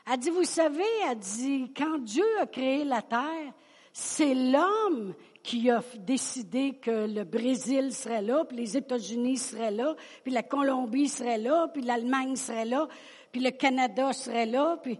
[0.05, 3.53] Elle dit, vous savez, elle dit, quand Dieu a créé la terre,
[3.93, 9.95] c'est l'homme qui a décidé que le Brésil serait là, puis les États-Unis seraient là,
[10.23, 12.87] puis la Colombie serait là, puis l'Allemagne serait là,
[13.31, 14.99] puis le Canada serait là, puis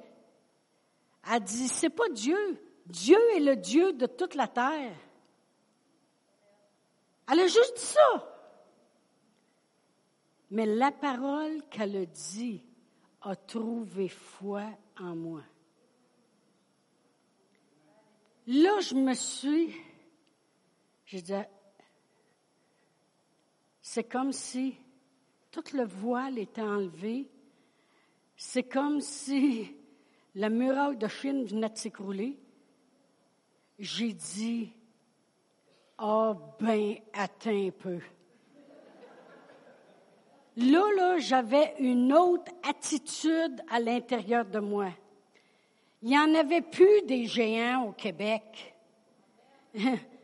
[1.31, 2.59] elle dit, c'est pas Dieu.
[2.85, 4.95] Dieu est le Dieu de toute la terre.
[7.31, 8.27] Elle a juste dit ça.
[10.49, 12.63] Mais la parole qu'elle a dit
[13.21, 14.63] a trouvé foi
[14.99, 15.41] en moi.
[18.47, 19.73] Là, je me suis,
[21.11, 21.33] je dis,
[23.81, 24.77] c'est comme si
[25.51, 27.29] tout le voile était enlevé.
[28.37, 29.75] C'est comme si
[30.35, 32.39] la muraille de Chine venait de s'écrouler.
[33.77, 34.71] J'ai dit,
[35.99, 37.99] oh ben, attends un peu.
[40.55, 44.91] Là, là, j'avais une autre attitude à l'intérieur de moi.
[46.03, 48.75] Il n'y en avait plus des géants au Québec.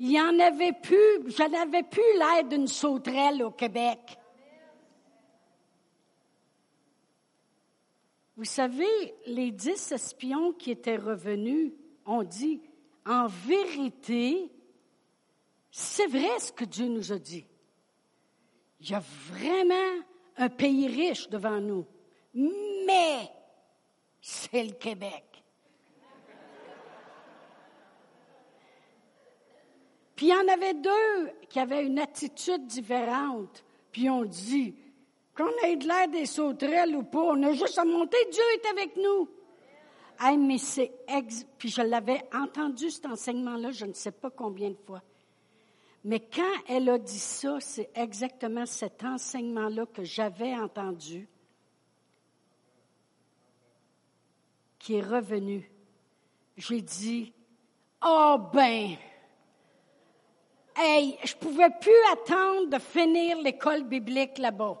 [0.00, 4.18] Il n'y en avait plus, je n'avais plus l'air d'une sauterelle au Québec.
[8.36, 11.72] Vous savez, les dix espions qui étaient revenus
[12.06, 12.60] ont dit,
[13.04, 14.52] en vérité,
[15.70, 17.46] c'est vrai ce que Dieu nous a dit.
[18.80, 20.04] Il y a vraiment
[20.36, 21.84] un pays riche devant nous.
[22.34, 23.28] Mais
[24.20, 25.27] c'est le Québec.
[30.18, 33.64] Puis il y en avait deux qui avaient une attitude différente.
[33.92, 34.74] Puis on dit,
[35.36, 38.66] qu'on ait de l'air des sauterelles ou pas, on a juste à monter, Dieu est
[38.66, 39.28] avec nous.
[40.18, 41.46] Hey, mais c'est ex...
[41.56, 45.04] Puis je l'avais entendu cet enseignement-là, je ne sais pas combien de fois.
[46.02, 51.28] Mais quand elle a dit ça, c'est exactement cet enseignement-là que j'avais entendu
[54.80, 55.70] qui est revenu.
[56.56, 57.32] J'ai dit,
[58.04, 58.96] oh ben,
[60.78, 64.80] hey, je pouvais plus attendre de finir l'école biblique là-bas.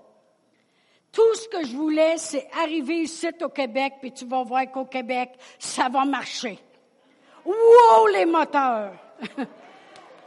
[1.12, 4.84] Tout ce que je voulais, c'est arriver ici au Québec, puis tu vas voir qu'au
[4.84, 6.58] Québec, ça va marcher.
[7.44, 8.92] Wow, les moteurs!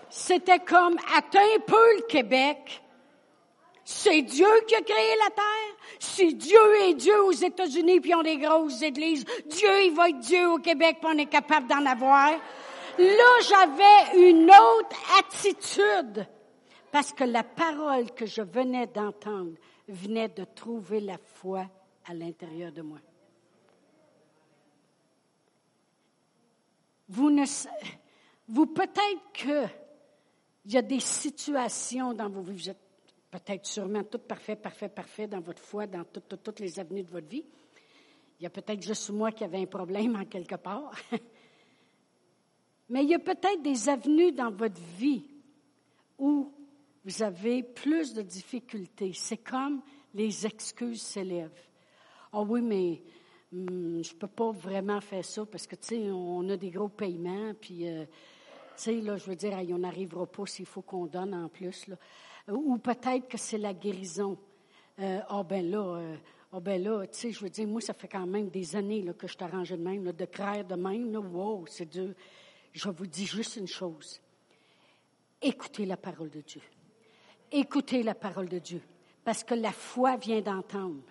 [0.10, 2.82] C'était comme, attends un peu le Québec.
[3.84, 5.76] C'est Dieu qui a créé la terre.
[6.00, 10.20] Si Dieu est Dieu aux États-Unis puis ont des grosses églises, Dieu, il va être
[10.20, 12.32] Dieu au Québec puis on est capable d'en avoir.
[12.98, 16.28] Là, j'avais une autre attitude
[16.92, 19.54] parce que la parole que je venais d'entendre
[19.88, 21.66] venait de trouver la foi
[22.06, 23.00] à l'intérieur de moi.
[27.08, 27.44] Vous ne,
[28.48, 29.66] vous peut-être que
[30.66, 32.72] il y a des situations dans vos vies
[33.32, 37.28] peut-être sûrement tout parfait, parfait, parfait dans votre foi, dans toutes les avenues de votre
[37.28, 37.46] vie.
[38.40, 40.92] Il y a peut-être juste moi qui avais un problème en quelque part.
[42.92, 45.24] Mais il y a peut-être des avenues dans votre vie
[46.20, 46.52] où
[47.06, 49.14] vous avez plus de difficultés.
[49.14, 49.82] C'est comme
[50.14, 51.70] les excuses s'élèvent.
[52.34, 53.02] Ah oh oui, mais
[53.54, 56.90] hum, je peux pas vraiment faire ça parce que, tu sais, on a des gros
[56.90, 58.12] paiements, puis, euh, tu
[58.76, 61.86] sais, là, je veux dire, on n'arrivera pas s'il faut qu'on donne en plus.
[62.50, 64.38] Ou peut-être que c'est la guérison.
[65.00, 66.02] Euh, ah oh, ben là,
[66.52, 69.06] oh, ben là, tu sais, je veux dire, moi, ça fait quand même des années
[69.18, 71.16] que je t'arrange de même, de craindre de même.
[71.16, 72.14] Wow, c'est dur.
[72.74, 74.22] Je vous dis juste une chose.
[75.42, 76.62] Écoutez la parole de Dieu.
[77.52, 78.82] Écoutez la parole de Dieu.
[79.24, 81.04] Parce que la foi vient d'entendre.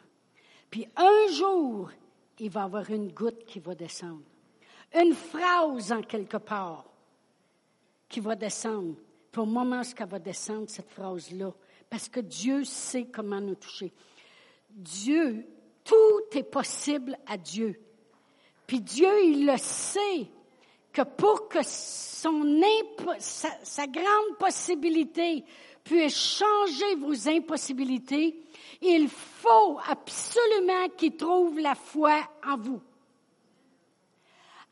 [0.70, 1.90] Puis un jour,
[2.38, 4.23] il va y avoir une goutte qui va descendre.
[4.94, 6.85] Une phrase en quelque part
[8.09, 8.96] qui va descendre.
[9.31, 11.53] Pour le moment où elle va descendre, cette phrase-là,
[11.88, 13.92] parce que Dieu sait comment nous toucher.
[14.70, 15.46] Dieu,
[15.85, 17.81] tout est possible à Dieu.
[18.66, 20.31] Puis Dieu, il le sait
[20.92, 22.61] que pour que son
[23.18, 25.44] sa, grande possibilité
[25.85, 28.42] puisse changer vos impossibilités,
[28.83, 32.81] il faut absolument qu'il trouve la foi en vous.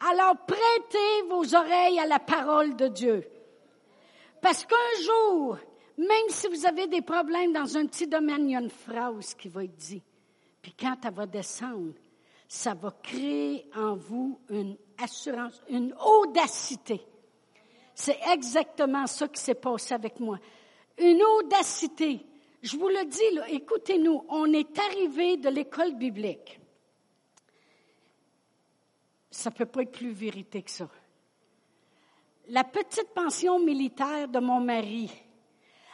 [0.01, 3.25] Alors prêtez vos oreilles à la parole de Dieu.
[4.41, 5.59] Parce qu'un jour,
[5.97, 9.35] même si vous avez des problèmes dans un petit domaine, il y a une phrase
[9.35, 10.03] qui va être dit.
[10.63, 11.95] Puis quand elle va descendre,
[12.47, 17.01] ça va créer en vous une assurance, une audacité.
[17.95, 20.39] C'est exactement ça qui s'est passé avec moi.
[20.99, 22.25] Une audacité.
[22.63, 26.61] Je vous le dis, écoutez-nous, on est arrivé de l'école biblique.
[29.31, 30.89] Ça ne peut pas être plus vérité que ça
[32.49, 35.11] la petite pension militaire de mon mari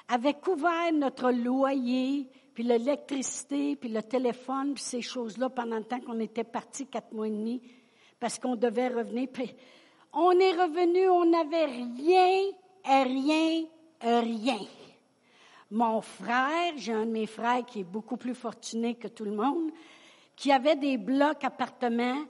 [0.09, 6.01] avait couvert notre loyer, puis l'électricité, puis le téléphone, puis ces choses-là pendant le temps
[6.01, 7.61] qu'on était parti quatre mois et demi,
[8.25, 9.29] parce qu'on devait revenir.
[10.15, 12.55] On est revenu, on n'avait rien
[13.05, 13.65] rien,
[14.01, 14.61] rien.
[15.71, 19.33] Mon frère, j'ai un de mes frères qui est beaucoup plus fortuné que tout le
[19.33, 19.71] monde,
[20.37, 22.25] qui avait des blocs appartements,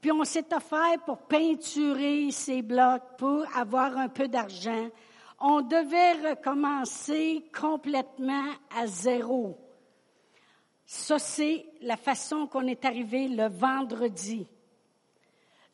[0.00, 4.90] puis on s'est offert pour peinturer ces blocs, pour avoir un peu d'argent.
[5.40, 8.46] On devait recommencer complètement
[8.78, 9.58] à zéro.
[10.86, 14.46] Ça, c'est la façon qu'on est arrivé le vendredi.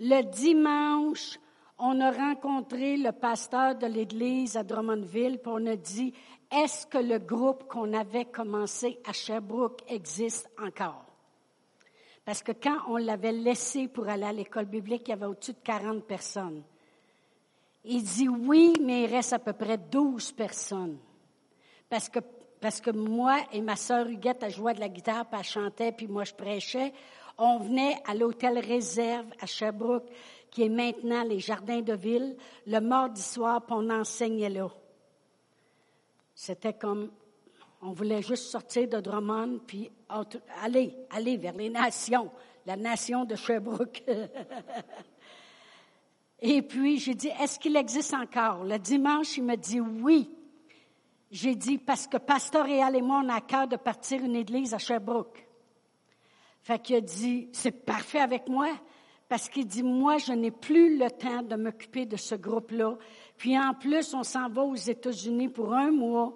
[0.01, 1.38] Le dimanche,
[1.78, 6.12] on a rencontré le pasteur de l'église à Drummondville, puis on a dit,
[6.51, 11.05] est-ce que le groupe qu'on avait commencé à Sherbrooke existe encore?
[12.24, 15.55] Parce que quand on l'avait laissé pour aller à l'école biblique, il y avait au-dessus
[15.55, 16.62] de 40 personnes.
[17.84, 20.99] Il dit oui, mais il reste à peu près 12 personnes.
[21.88, 22.18] Parce que,
[22.61, 25.92] parce que moi et ma sœur Huguette, elle jouait de la guitare, puis elle chantait,
[25.92, 26.92] puis moi je prêchais.
[27.38, 30.09] On venait à l'hôtel Réserve à Sherbrooke,
[30.50, 32.36] qui est maintenant les Jardins de Ville,
[32.66, 34.68] le mardi soir, puis on enseignait là.
[36.34, 37.11] C'était comme,
[37.80, 39.90] on voulait juste sortir de Drummond, puis
[40.62, 42.30] aller, aller vers les nations,
[42.66, 44.02] la nation de Sherbrooke.
[46.40, 48.62] Et puis, j'ai dit, est-ce qu'il existe encore?
[48.62, 50.30] Le dimanche, il me dit oui.
[51.31, 54.72] J'ai dit, parce que Pasteur Réal et moi, on a cœur de partir une église
[54.72, 55.47] à Sherbrooke.
[56.62, 58.68] Fait qu'il a dit, c'est parfait avec moi,
[59.29, 62.97] parce qu'il dit, moi, je n'ai plus le temps de m'occuper de ce groupe-là.
[63.37, 66.35] Puis en plus, on s'en va aux États-Unis pour un mois.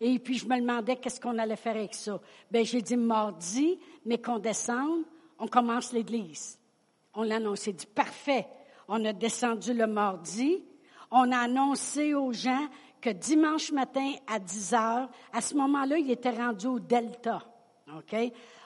[0.00, 2.20] Et puis, je me demandais qu'est-ce qu'on allait faire avec ça.
[2.50, 5.04] Ben, j'ai dit mardi, mais qu'on descende,
[5.38, 6.58] on commence l'église.
[7.14, 8.48] On l'a annoncé, dit parfait.
[8.88, 10.64] On a descendu le mardi.
[11.12, 12.66] On a annoncé aux gens
[13.02, 17.42] que dimanche matin à 10 heures, à ce moment-là, il était rendu au Delta.
[17.94, 18.16] OK?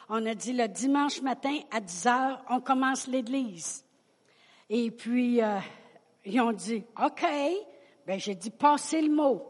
[0.09, 3.84] on a dit le dimanche matin à 10 heures, on commence l'église.
[4.70, 5.59] Et puis, euh,
[6.24, 7.24] ils ont dit, OK.
[8.07, 9.43] Ben, j'ai dit, passez le mot.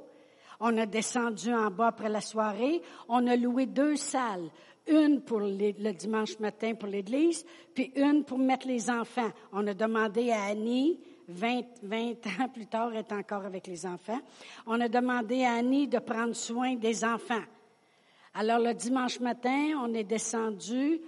[0.61, 2.80] On a descendu en bas après la soirée.
[3.09, 4.51] On a loué deux salles.
[4.87, 9.30] Une pour le dimanche matin pour l'église, puis une pour mettre les enfants.
[9.53, 14.20] On a demandé à Annie, 20, 20 ans plus tard, est encore avec les enfants.
[14.66, 17.43] On a demandé à Annie de prendre soin des enfants.
[18.35, 21.01] Alors le dimanche matin, on est descendu,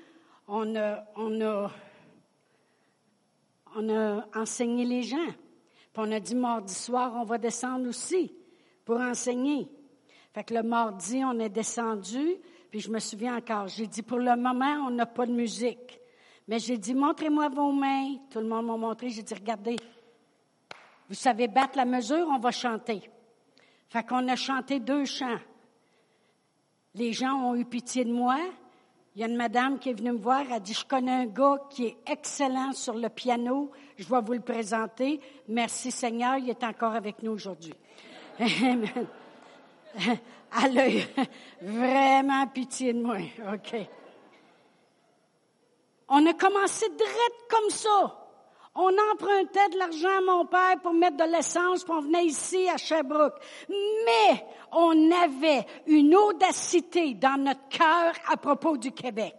[0.46, 1.70] on a, on a,
[3.76, 5.28] on a enseigné les gens.
[5.92, 8.32] Puis on a dit mardi soir, on va descendre aussi
[8.84, 9.68] pour enseigner.
[10.32, 12.36] Fait que le mardi, on est descendu,
[12.70, 16.00] puis je me souviens encore, j'ai dit pour le moment, on n'a pas de musique.
[16.48, 18.16] Mais j'ai dit, montrez-moi vos mains.
[18.30, 19.10] Tout le monde m'a montré.
[19.10, 19.76] J'ai dit, regardez,
[21.08, 23.10] vous savez battre la mesure, on va chanter.
[23.88, 25.38] Fait qu'on a chanté deux chants.
[26.94, 28.36] Les gens ont eu pitié de moi.
[29.14, 31.12] Il y a une madame qui est venue me voir, elle a dit, je connais
[31.12, 35.20] un gars qui est excellent sur le piano, je vais vous le présenter.
[35.48, 37.74] Merci Seigneur, il est encore avec nous aujourd'hui.
[38.38, 38.88] Elle
[40.78, 40.86] a
[41.60, 43.16] vraiment pitié de moi.
[43.52, 43.74] OK.
[46.08, 48.17] On a commencé direct comme ça.
[48.80, 52.68] On empruntait de l'argent à mon père pour mettre de l'essence, puis on venait ici
[52.68, 53.34] à Sherbrooke.
[53.68, 59.34] Mais on avait une audacité dans notre cœur à propos du Québec.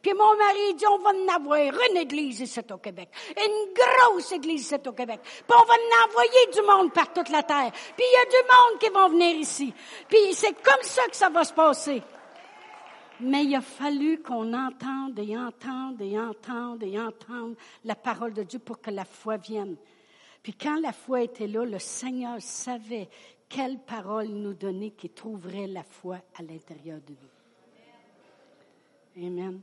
[0.00, 1.58] Puis mon mari dit, on va en avoir
[1.90, 3.08] une église ici au Québec.
[3.36, 5.18] Une grosse église ici au Québec.
[5.22, 7.72] Puis on va en envoyer du monde par toute la terre.
[7.72, 9.74] Puis il y a du monde qui vont venir ici.
[10.08, 12.00] Puis c'est comme ça que ça va se passer.
[13.20, 17.54] Mais il a fallu qu'on entende et entende et entende et entende
[17.84, 19.76] la parole de Dieu pour que la foi vienne.
[20.42, 23.08] Puis quand la foi était là, le Seigneur savait
[23.48, 29.24] quelle parole nous donner qui trouverait la foi à l'intérieur de nous.
[29.26, 29.60] Amen.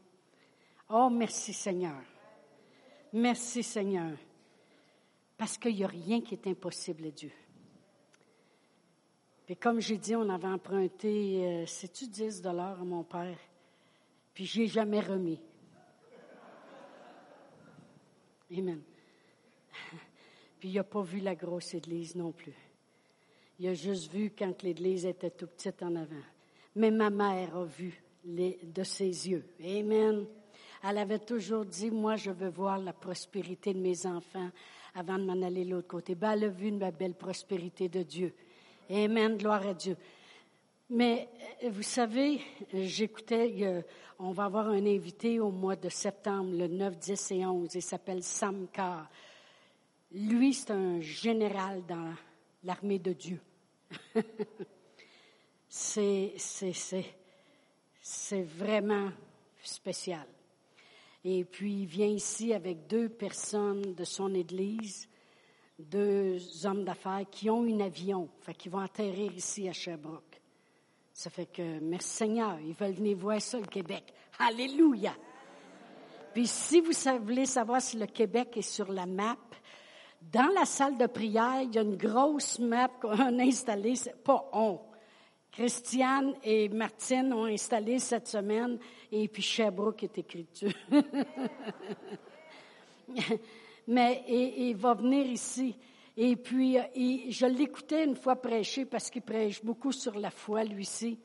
[0.90, 2.02] Oh, merci Seigneur.
[3.14, 4.18] Merci Seigneur.
[5.38, 7.32] Parce qu'il n'y a rien qui est impossible à Dieu.
[9.52, 13.38] Et comme j'ai dit, on avait emprunté, euh, sais-tu 10 dollars à mon père?
[14.34, 15.42] Puis je n'ai jamais remis.
[18.58, 18.82] Amen.
[20.58, 22.54] Puis il n'a pas vu la grosse église non plus.
[23.60, 26.24] Il a juste vu quand l'église était tout petite en avant.
[26.78, 29.44] Mais ma mère a vu de ses yeux.
[29.62, 30.28] Amen.
[30.82, 34.50] Elle avait toujours dit, moi, je veux voir la prospérité de mes enfants
[34.96, 36.16] avant de m'en aller de l'autre côté.
[36.16, 38.34] Ben, elle a vu la belle prospérité de Dieu.
[38.90, 39.96] Amen, gloire à Dieu.
[40.90, 41.30] Mais
[41.64, 42.42] euh, vous savez,
[42.74, 43.84] j'écoutais,
[44.20, 47.82] on va avoir un invité au mois de septembre, le 9, 10 et 11, il
[47.82, 49.10] s'appelle Sam Carr.
[50.12, 52.14] Lui, c'est un général dans
[52.64, 53.40] l'armée de Dieu.
[55.70, 59.12] c'est, c'est vraiment
[59.64, 60.28] spécial.
[61.24, 65.08] Et puis, il vient ici avec deux personnes de son Église
[65.82, 70.42] deux hommes d'affaires qui ont un avion, fait qu'ils vont atterrir ici à Sherbrooke.
[71.14, 74.14] Ça fait que, merci Seigneur, ils veulent venir voir ça, le Québec.
[74.40, 75.14] Alléluia!
[76.34, 76.92] Puis si vous
[77.24, 79.36] voulez savoir si le Québec est sur la map,
[80.22, 84.50] dans la salle de prière, il y a une grosse map qu'on a installée, pas
[84.54, 84.80] on.
[85.52, 88.80] Christiane et Martine ont installé cette semaine,
[89.12, 90.74] et puis Sherbrooke est écrit dessus.
[93.92, 95.76] Mais il va venir ici.
[96.16, 96.84] Et puis, euh,
[97.28, 101.20] je l'écoutais une fois prêcher parce qu'il prêche beaucoup sur la foi, lui-ci.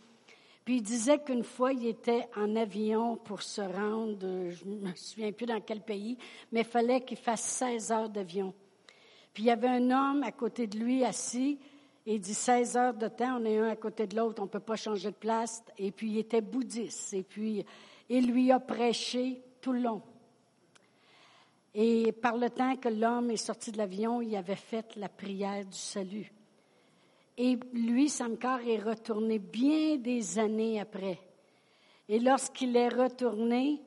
[0.65, 4.95] Puis il disait qu'une fois, il était en avion pour se rendre, je ne me
[4.97, 6.19] souviens plus dans quel pays,
[6.51, 8.53] mais il fallait qu'il fasse 16 heures d'avion.
[9.33, 11.61] Puis il y avait un homme à côté de lui assis,
[12.05, 14.47] et il dit 16 heures de temps, on est un à côté de l'autre, on
[14.47, 15.63] ne peut pas changer de place.
[15.79, 17.65] Et puis il était bouddhiste, et puis
[18.09, 20.03] il lui a prêché tout le long.
[21.79, 25.63] Et par le temps que l'homme est sorti de l'avion, il avait fait la prière
[25.63, 26.33] du salut.
[27.37, 31.19] Et lui, Samkar, est retourné bien des années après.
[32.09, 33.83] Et lorsqu'il est retourné,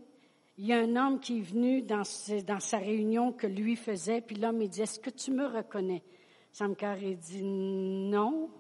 [0.60, 4.36] il y a un homme qui est venu dans, sa réunion que lui faisait, puis
[4.36, 6.04] l'homme, il dit, est-ce que tu me reconnais?
[6.52, 8.52] Samkar, il dit, non.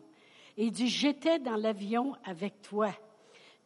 [0.57, 2.89] Il dit, j'étais dans l'avion avec toi.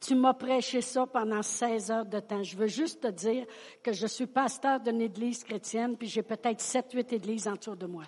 [0.06, 2.44] Tu m'as prêché ça pendant 16 heures de temps.
[2.44, 3.46] Je veux juste te dire
[3.82, 7.86] que je suis pasteur d'une église chrétienne, puis j'ai peut-être 7, 8 églises autour de
[7.86, 8.04] moi.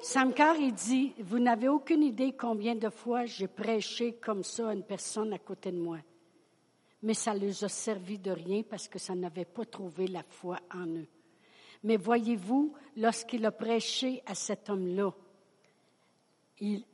[0.00, 4.72] Samkar, il dit, vous n'avez aucune idée combien de fois j'ai prêché comme ça à
[4.72, 5.98] une personne à côté de moi.
[7.02, 10.22] Mais ça ne les a servi de rien parce que ça n'avait pas trouvé la
[10.22, 11.08] foi en eux.
[11.82, 15.12] Mais voyez-vous, lorsqu'il a prêché à cet homme-là,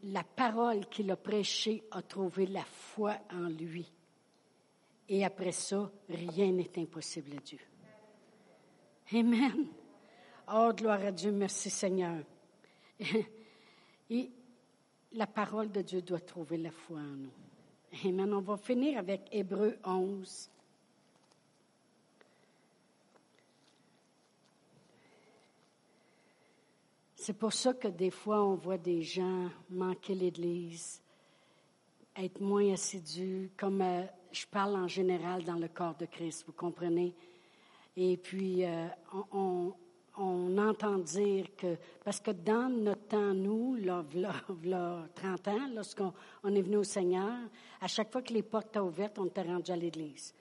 [0.04, 3.90] la parole qu'il a prêchée a trouvé la foi en lui.
[5.08, 7.58] Et après ça, rien n'est impossible à Dieu.
[9.12, 9.66] Amen.
[10.52, 12.24] Oh, gloire à Dieu, merci Seigneur.
[14.10, 14.30] Et
[15.12, 17.32] la parole de Dieu doit trouver la foi en nous.
[18.04, 18.32] Amen.
[18.34, 20.50] On va finir avec Hébreu 11.
[27.22, 31.02] C'est pour ça que des fois, on voit des gens manquer l'Église,
[32.16, 36.54] être moins assidus, comme euh, je parle en général dans le corps de Christ, vous
[36.54, 37.14] comprenez?
[37.94, 38.86] Et puis, euh,
[39.32, 44.02] on, entend dire que, parce que dans notre temps, nous, là,
[44.64, 47.34] là, 30 ans, lorsqu'on on est venu au Seigneur,
[47.82, 50.34] à chaque fois que les portes étaient ouvertes, on était rendu à l'église.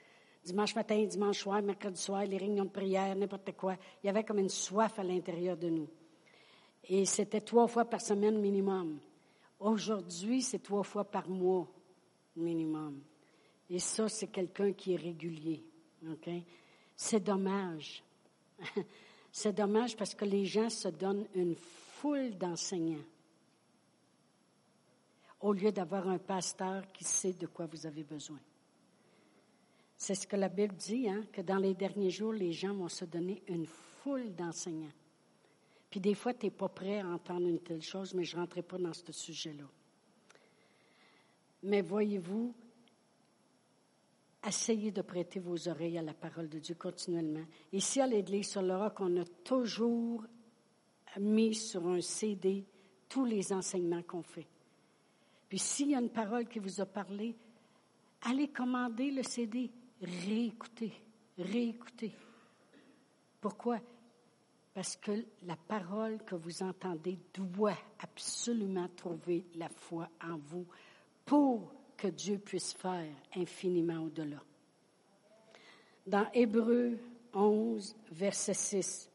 [0.45, 3.75] Dimanche matin, dimanche soir, mercredi soir, les réunions de prière, n'importe quoi.
[4.01, 5.89] Il y avait comme une soif à l'intérieur de nous.
[6.89, 8.99] Et c'était trois fois par semaine minimum.
[9.59, 11.67] Aujourd'hui, c'est trois fois par mois
[12.35, 12.99] minimum.
[13.69, 15.63] Et ça, c'est quelqu'un qui est régulier.
[16.95, 18.03] C'est dommage.
[19.31, 23.05] C'est dommage parce que les gens se donnent une foule d'enseignants
[25.41, 28.39] au lieu d'avoir un pasteur qui sait de quoi vous avez besoin.
[29.97, 32.89] C'est ce que la Bible dit, hein, que dans les derniers jours, les gens vont
[32.89, 34.91] se donner une foule d'enseignants.
[35.89, 38.41] Puis des fois, tu n'es pas prêt à entendre une telle chose, mais je ne
[38.41, 39.65] rentrerai pas dans ce sujet-là.
[41.63, 42.53] Mais voyez-vous,
[44.45, 47.45] essayez de prêter vos oreilles à la parole de Dieu continuellement.
[47.73, 50.23] Ici, à l'Église sur le roc, on a toujours
[51.19, 52.65] mis sur un CD
[53.07, 54.47] tous les enseignements qu'on fait.
[55.49, 57.35] Puis s'il y a une parole qui vous a parlé,
[58.21, 59.71] allez commander le CD,
[60.01, 60.93] réécoutez,
[61.37, 62.11] réécoutez.
[63.41, 63.79] Pourquoi?
[64.73, 70.65] Parce que la parole que vous entendez doit absolument trouver la foi en vous
[71.25, 74.41] pour que Dieu puisse faire infiniment au-delà.
[76.07, 76.97] Dans Hébreu
[77.33, 79.09] 11, verset 6,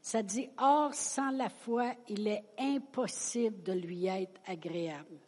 [0.00, 5.18] ça dit, Or, sans la foi, il est impossible de lui être agréable,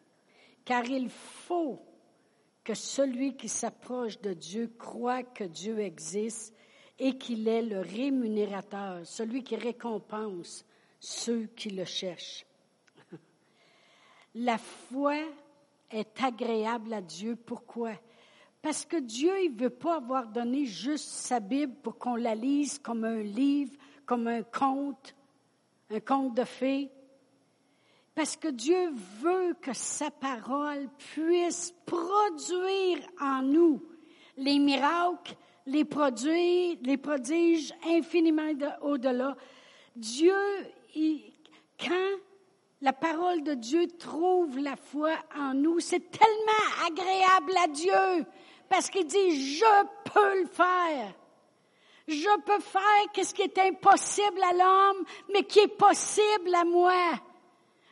[0.65, 1.83] car il faut
[2.65, 6.55] que celui qui s'approche de Dieu croit que Dieu existe
[6.99, 10.65] et qu'il est le rémunérateur, celui qui récompense
[11.01, 12.47] ceux qui le cherchent.
[14.35, 15.17] La foi
[15.91, 17.37] est agréable à Dieu.
[17.37, 17.93] Pourquoi?
[18.63, 22.79] Parce que Dieu, ne veut pas avoir donné juste sa Bible pour qu'on la lise
[22.79, 23.77] comme un livre,
[24.07, 25.15] comme un conte,
[25.91, 26.91] un conte de fées.
[28.15, 28.91] Parce que Dieu
[29.21, 33.83] veut que sa parole puisse produire en nous
[34.37, 35.37] les miracles,
[35.67, 38.53] les produits, les prodiges infiniment
[38.83, 39.37] au-delà.
[39.97, 40.35] Dieu,
[41.79, 42.19] quand
[42.83, 45.79] la parole de Dieu trouve la foi en nous.
[45.79, 48.27] C'est tellement agréable à Dieu
[48.69, 51.15] parce qu'il dit, je peux le faire.
[52.09, 57.13] Je peux faire ce qui est impossible à l'homme, mais qui est possible à moi.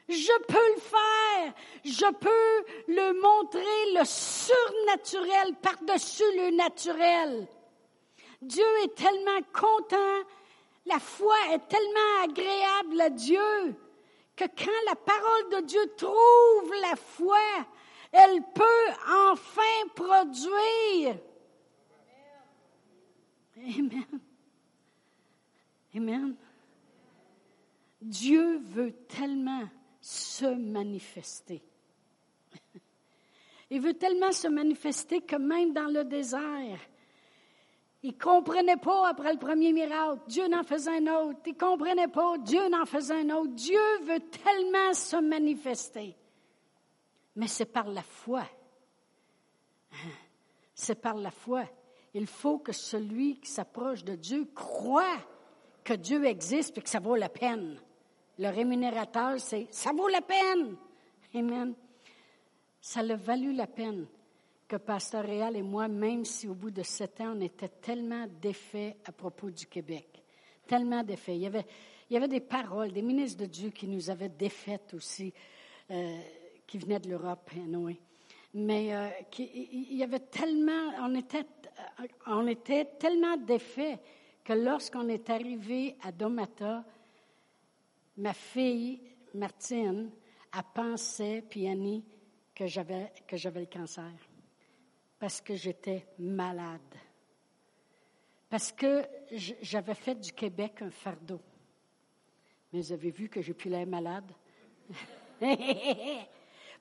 [0.08, 1.54] Je peux le faire.
[1.84, 7.46] Je peux le montrer, le surnaturel par-dessus le naturel.
[8.42, 10.28] Dieu est tellement content.
[10.86, 13.76] La foi est tellement agréable à Dieu
[14.34, 17.38] que quand la parole de Dieu trouve la foi,
[18.12, 21.18] elle peut enfin produire.
[23.56, 24.20] Amen.
[25.94, 26.36] Amen.
[28.00, 29.68] Dieu veut tellement
[30.00, 31.62] se manifester.
[33.68, 36.80] Il veut tellement se manifester que même dans le désert,
[38.02, 40.22] il ne comprenait pas après le premier miracle.
[40.26, 41.40] Dieu n'en faisait un autre.
[41.44, 42.38] Il ne comprenait pas.
[42.38, 43.52] Dieu n'en faisait un autre.
[43.52, 46.16] Dieu veut tellement se manifester.
[47.36, 48.42] Mais c'est par la foi.
[50.74, 51.64] C'est par la foi.
[52.14, 55.18] Il faut que celui qui s'approche de Dieu croit
[55.84, 57.78] que Dieu existe et que ça vaut la peine.
[58.38, 60.76] Le rémunérateur, c'est ça vaut la peine.
[61.34, 61.74] Amen.
[62.80, 64.06] Ça a valu la peine
[64.70, 68.28] que Pasteur Réal et moi, même si au bout de sept ans, on était tellement
[68.40, 70.22] défaits à propos du Québec,
[70.64, 71.34] tellement défaits.
[71.34, 75.34] Il y avait, des paroles, des ministres de Dieu qui nous avaient défaites aussi,
[75.90, 76.20] euh,
[76.68, 78.00] qui venaient de l'Europe, Noé.
[78.54, 79.08] Mais euh,
[79.38, 81.46] il y avait tellement, on était,
[82.28, 83.98] on était tellement défaits
[84.44, 86.84] que lorsqu'on est arrivé à Domata,
[88.18, 89.00] ma fille,
[89.34, 90.12] Martine,
[90.52, 92.04] a pensé, puis Annie,
[92.54, 94.12] que j'avais le cancer.
[95.20, 96.80] Parce que j'étais malade.
[98.48, 99.06] Parce que
[99.60, 101.40] j'avais fait du Québec un fardeau.
[102.72, 104.32] Mais vous avez vu que j'ai pu l'air malade?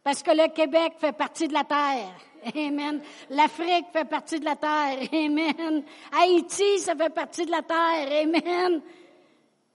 [0.04, 2.16] Parce que le Québec fait partie de la terre.
[2.56, 3.02] Amen.
[3.30, 4.98] L'Afrique fait partie de la terre.
[5.12, 5.84] Amen.
[6.12, 8.24] Haïti, ça fait partie de la terre.
[8.24, 8.82] Amen.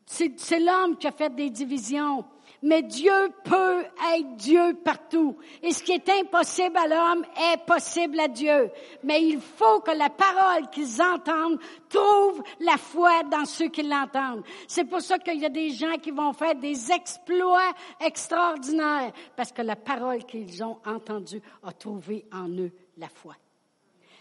[0.07, 2.25] C'est l'homme qui a fait des divisions.
[2.65, 3.13] Mais Dieu
[3.45, 3.85] peut
[4.17, 5.37] être Dieu partout.
[5.63, 8.71] Et ce qui est impossible à l'homme est possible à Dieu.
[9.03, 11.61] Mais il faut que la parole qu'ils entendent
[11.91, 14.45] trouve la foi dans ceux qui l'entendent.
[14.67, 19.13] C'est pour ça qu'il y a des gens qui vont faire des exploits extraordinaires.
[19.37, 23.35] Parce que la parole qu'ils ont entendue a trouvé en eux la foi.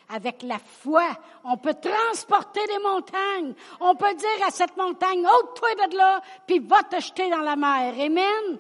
[0.09, 3.53] Avec la foi, on peut transporter des montagnes.
[3.79, 7.55] On peut dire à cette montagne, ôte-toi de là, puis va te jeter dans la
[7.55, 7.93] mer.
[7.99, 8.59] Amen.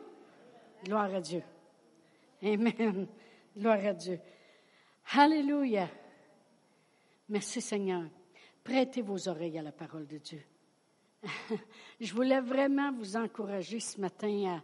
[0.83, 1.43] Gloire à Dieu.
[2.43, 3.07] Amen.
[3.55, 4.19] Gloire à Dieu.
[5.11, 5.87] Alléluia.
[7.29, 8.03] Merci Seigneur.
[8.63, 10.43] Prêtez vos oreilles à la parole de Dieu.
[11.99, 14.61] Je voulais vraiment vous encourager ce matin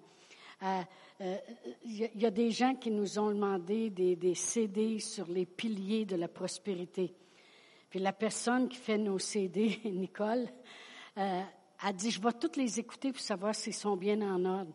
[0.61, 0.83] à,
[1.19, 6.05] il euh, y, a des gens qui nous ont demandé des, CD sur les piliers
[6.05, 7.13] de la prospérité.
[7.89, 10.47] Puis la personne qui fait nos CD, Nicole,
[11.17, 11.41] euh,
[11.81, 14.73] a dit, je vais toutes les écouter pour savoir s'ils sont bien en ordre.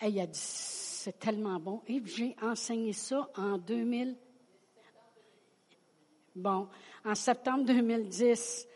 [0.00, 1.82] Elle a dit, c'est tellement bon.
[1.86, 4.16] Et j'ai enseigné ça en 2000.
[6.34, 6.68] Bon,
[7.04, 8.66] en septembre 2010.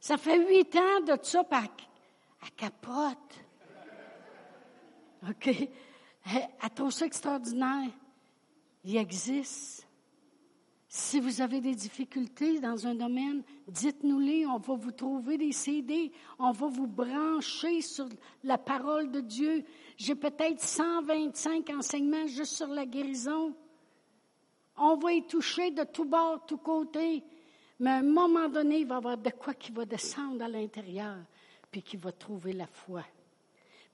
[0.00, 3.44] Ça fait huit ans de ça, à capote.
[5.28, 5.68] OK?
[6.74, 7.90] Trouve ça extraordinaire.
[8.84, 9.88] Il existe.
[10.88, 14.46] Si vous avez des difficultés dans un domaine, dites-nous-les.
[14.46, 16.12] On va vous trouver des CD.
[16.38, 18.08] On va vous brancher sur
[18.44, 19.64] la parole de Dieu.
[19.96, 23.54] J'ai peut-être 125 enseignements juste sur la guérison.
[24.76, 27.24] On va y toucher de tout bord, tout côté.
[27.80, 30.48] Mais à un moment donné, il va y avoir de quoi qui va descendre à
[30.48, 31.16] l'intérieur,
[31.70, 33.02] puis qui va trouver la foi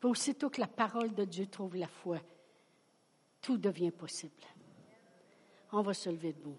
[0.08, 2.18] aussitôt que la parole de Dieu trouve la foi,
[3.40, 4.32] tout devient possible.
[5.72, 6.56] On va se lever debout.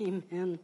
[0.00, 0.58] Amen.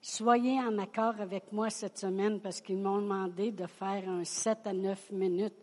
[0.00, 4.66] Soyez en accord avec moi cette semaine parce qu'ils m'ont demandé de faire un 7
[4.66, 5.54] à 9 minutes.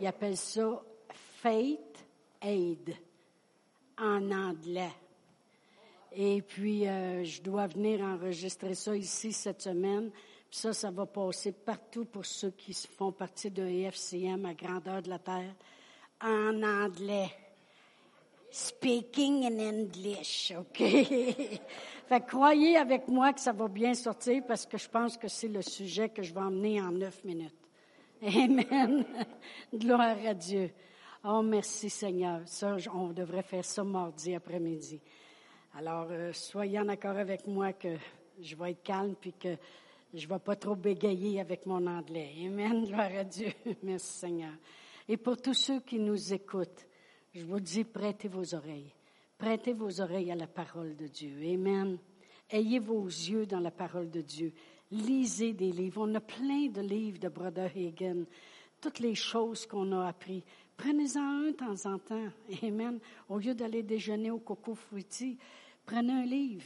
[0.00, 2.04] Ils appellent ça Faith
[2.42, 2.94] Aid
[3.98, 4.92] en anglais.
[6.16, 10.10] Et puis, euh, je dois venir enregistrer ça ici cette semaine.
[10.10, 15.02] Puis ça, ça va passer partout pour ceux qui font partie de EFCM à grandeur
[15.02, 15.54] de la terre
[16.20, 17.30] en anglais.
[18.50, 20.78] Speaking in English, OK?
[22.08, 25.48] fait croyez avec moi que ça va bien sortir parce que je pense que c'est
[25.48, 27.52] le sujet que je vais emmener en neuf minutes.
[28.22, 29.04] Amen.
[29.74, 30.70] Gloire à Dieu.
[31.24, 32.42] Oh, merci Seigneur.
[32.44, 35.00] Ça, on devrait faire ça mardi après-midi.
[35.76, 37.96] Alors, euh, soyez en accord avec moi que
[38.40, 39.56] je vais être calme puis que
[40.14, 42.32] je ne vais pas trop bégayer avec mon anglais.
[42.46, 42.84] Amen.
[42.86, 43.48] Gloire à Dieu.
[43.82, 44.52] Merci Seigneur.
[45.08, 46.86] Et pour tous ceux qui nous écoutent,
[47.34, 48.92] je vous dis, prêtez vos oreilles
[49.36, 51.32] Prêtez vos oreilles à la parole de Dieu.
[51.42, 51.98] Amen.
[52.48, 54.52] Ayez vos yeux dans la parole de Dieu.
[54.92, 56.06] Lisez des livres.
[56.06, 58.26] On a plein de livres de Brother Hagen.
[58.80, 60.44] Toutes les choses qu'on a appris.
[60.76, 62.28] Prenez-en un de temps en temps.
[62.62, 63.00] Amen.
[63.28, 65.36] Au lieu d'aller déjeuner au coco fruity,
[65.84, 66.64] prenez un livre.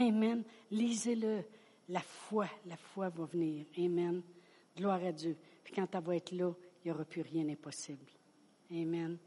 [0.00, 0.44] Amen.
[0.70, 1.44] Lisez-le.
[1.88, 3.66] La foi, la foi va venir.
[3.76, 4.22] Amen.
[4.76, 5.36] Gloire à Dieu.
[5.64, 6.52] Puis quand elle va être là,
[6.84, 8.06] il n'y aura plus rien d'impossible.
[8.70, 9.18] Amen.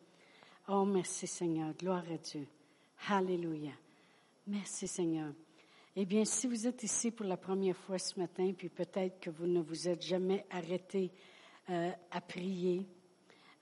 [0.67, 1.73] Oh, merci Seigneur.
[1.73, 2.47] Gloire à Dieu.
[3.07, 3.71] Alléluia.
[4.47, 5.33] Merci Seigneur.
[5.95, 9.29] Eh bien, si vous êtes ici pour la première fois ce matin, puis peut-être que
[9.29, 11.11] vous ne vous êtes jamais arrêté
[11.69, 12.85] euh, à prier,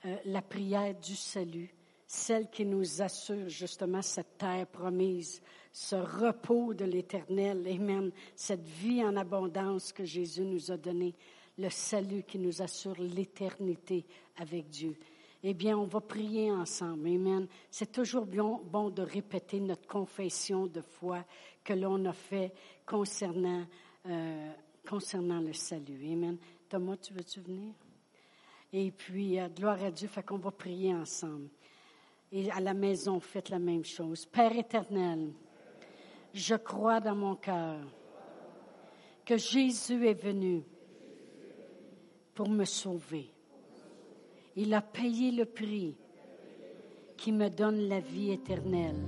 [0.05, 1.73] euh, la prière du salut,
[2.13, 5.41] celle qui nous assure justement cette terre promise,
[5.71, 11.15] ce repos de l'éternel, Amen, cette vie en abondance que Jésus nous a donnée,
[11.57, 14.05] le salut qui nous assure l'éternité
[14.37, 14.95] avec Dieu.
[15.41, 17.07] Eh bien, on va prier ensemble.
[17.07, 17.47] Amen.
[17.71, 21.25] C'est toujours bien, bon de répéter notre confession de foi
[21.63, 22.53] que l'on a fait
[22.85, 23.65] concernant,
[24.05, 24.51] euh,
[24.87, 26.11] concernant le salut.
[26.11, 26.37] Amen.
[26.69, 27.73] Thomas, tu veux-tu venir?
[28.71, 31.49] Et puis, euh, gloire à Dieu, fait qu'on va prier ensemble.
[32.35, 34.25] Et à la maison, faites la même chose.
[34.25, 35.31] Père éternel,
[36.33, 37.77] je crois dans mon cœur
[39.23, 40.63] que Jésus est venu
[42.33, 43.29] pour me sauver.
[44.55, 45.95] Il a payé le prix
[47.15, 49.05] qui me donne la vie éternelle.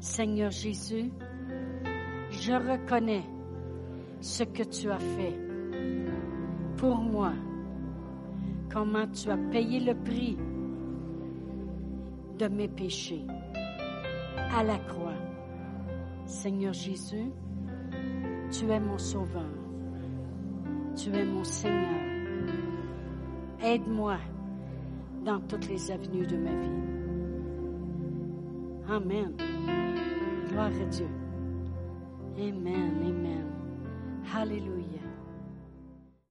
[0.00, 1.12] Seigneur Jésus,
[2.32, 3.24] je reconnais
[4.20, 5.38] ce que tu as fait
[6.76, 7.34] pour moi,
[8.68, 10.36] comment tu as payé le prix
[12.38, 13.26] de mes péchés
[14.56, 15.18] à la croix.
[16.24, 17.32] Seigneur Jésus,
[18.50, 19.50] tu es mon sauveur.
[20.96, 22.00] Tu es mon Seigneur.
[23.60, 24.18] Aide-moi
[25.24, 26.88] dans toutes les avenues de ma vie.
[28.88, 29.32] Amen.
[30.48, 31.08] Gloire à Dieu.
[32.38, 33.46] Amen, amen.
[34.32, 34.77] Hallelujah.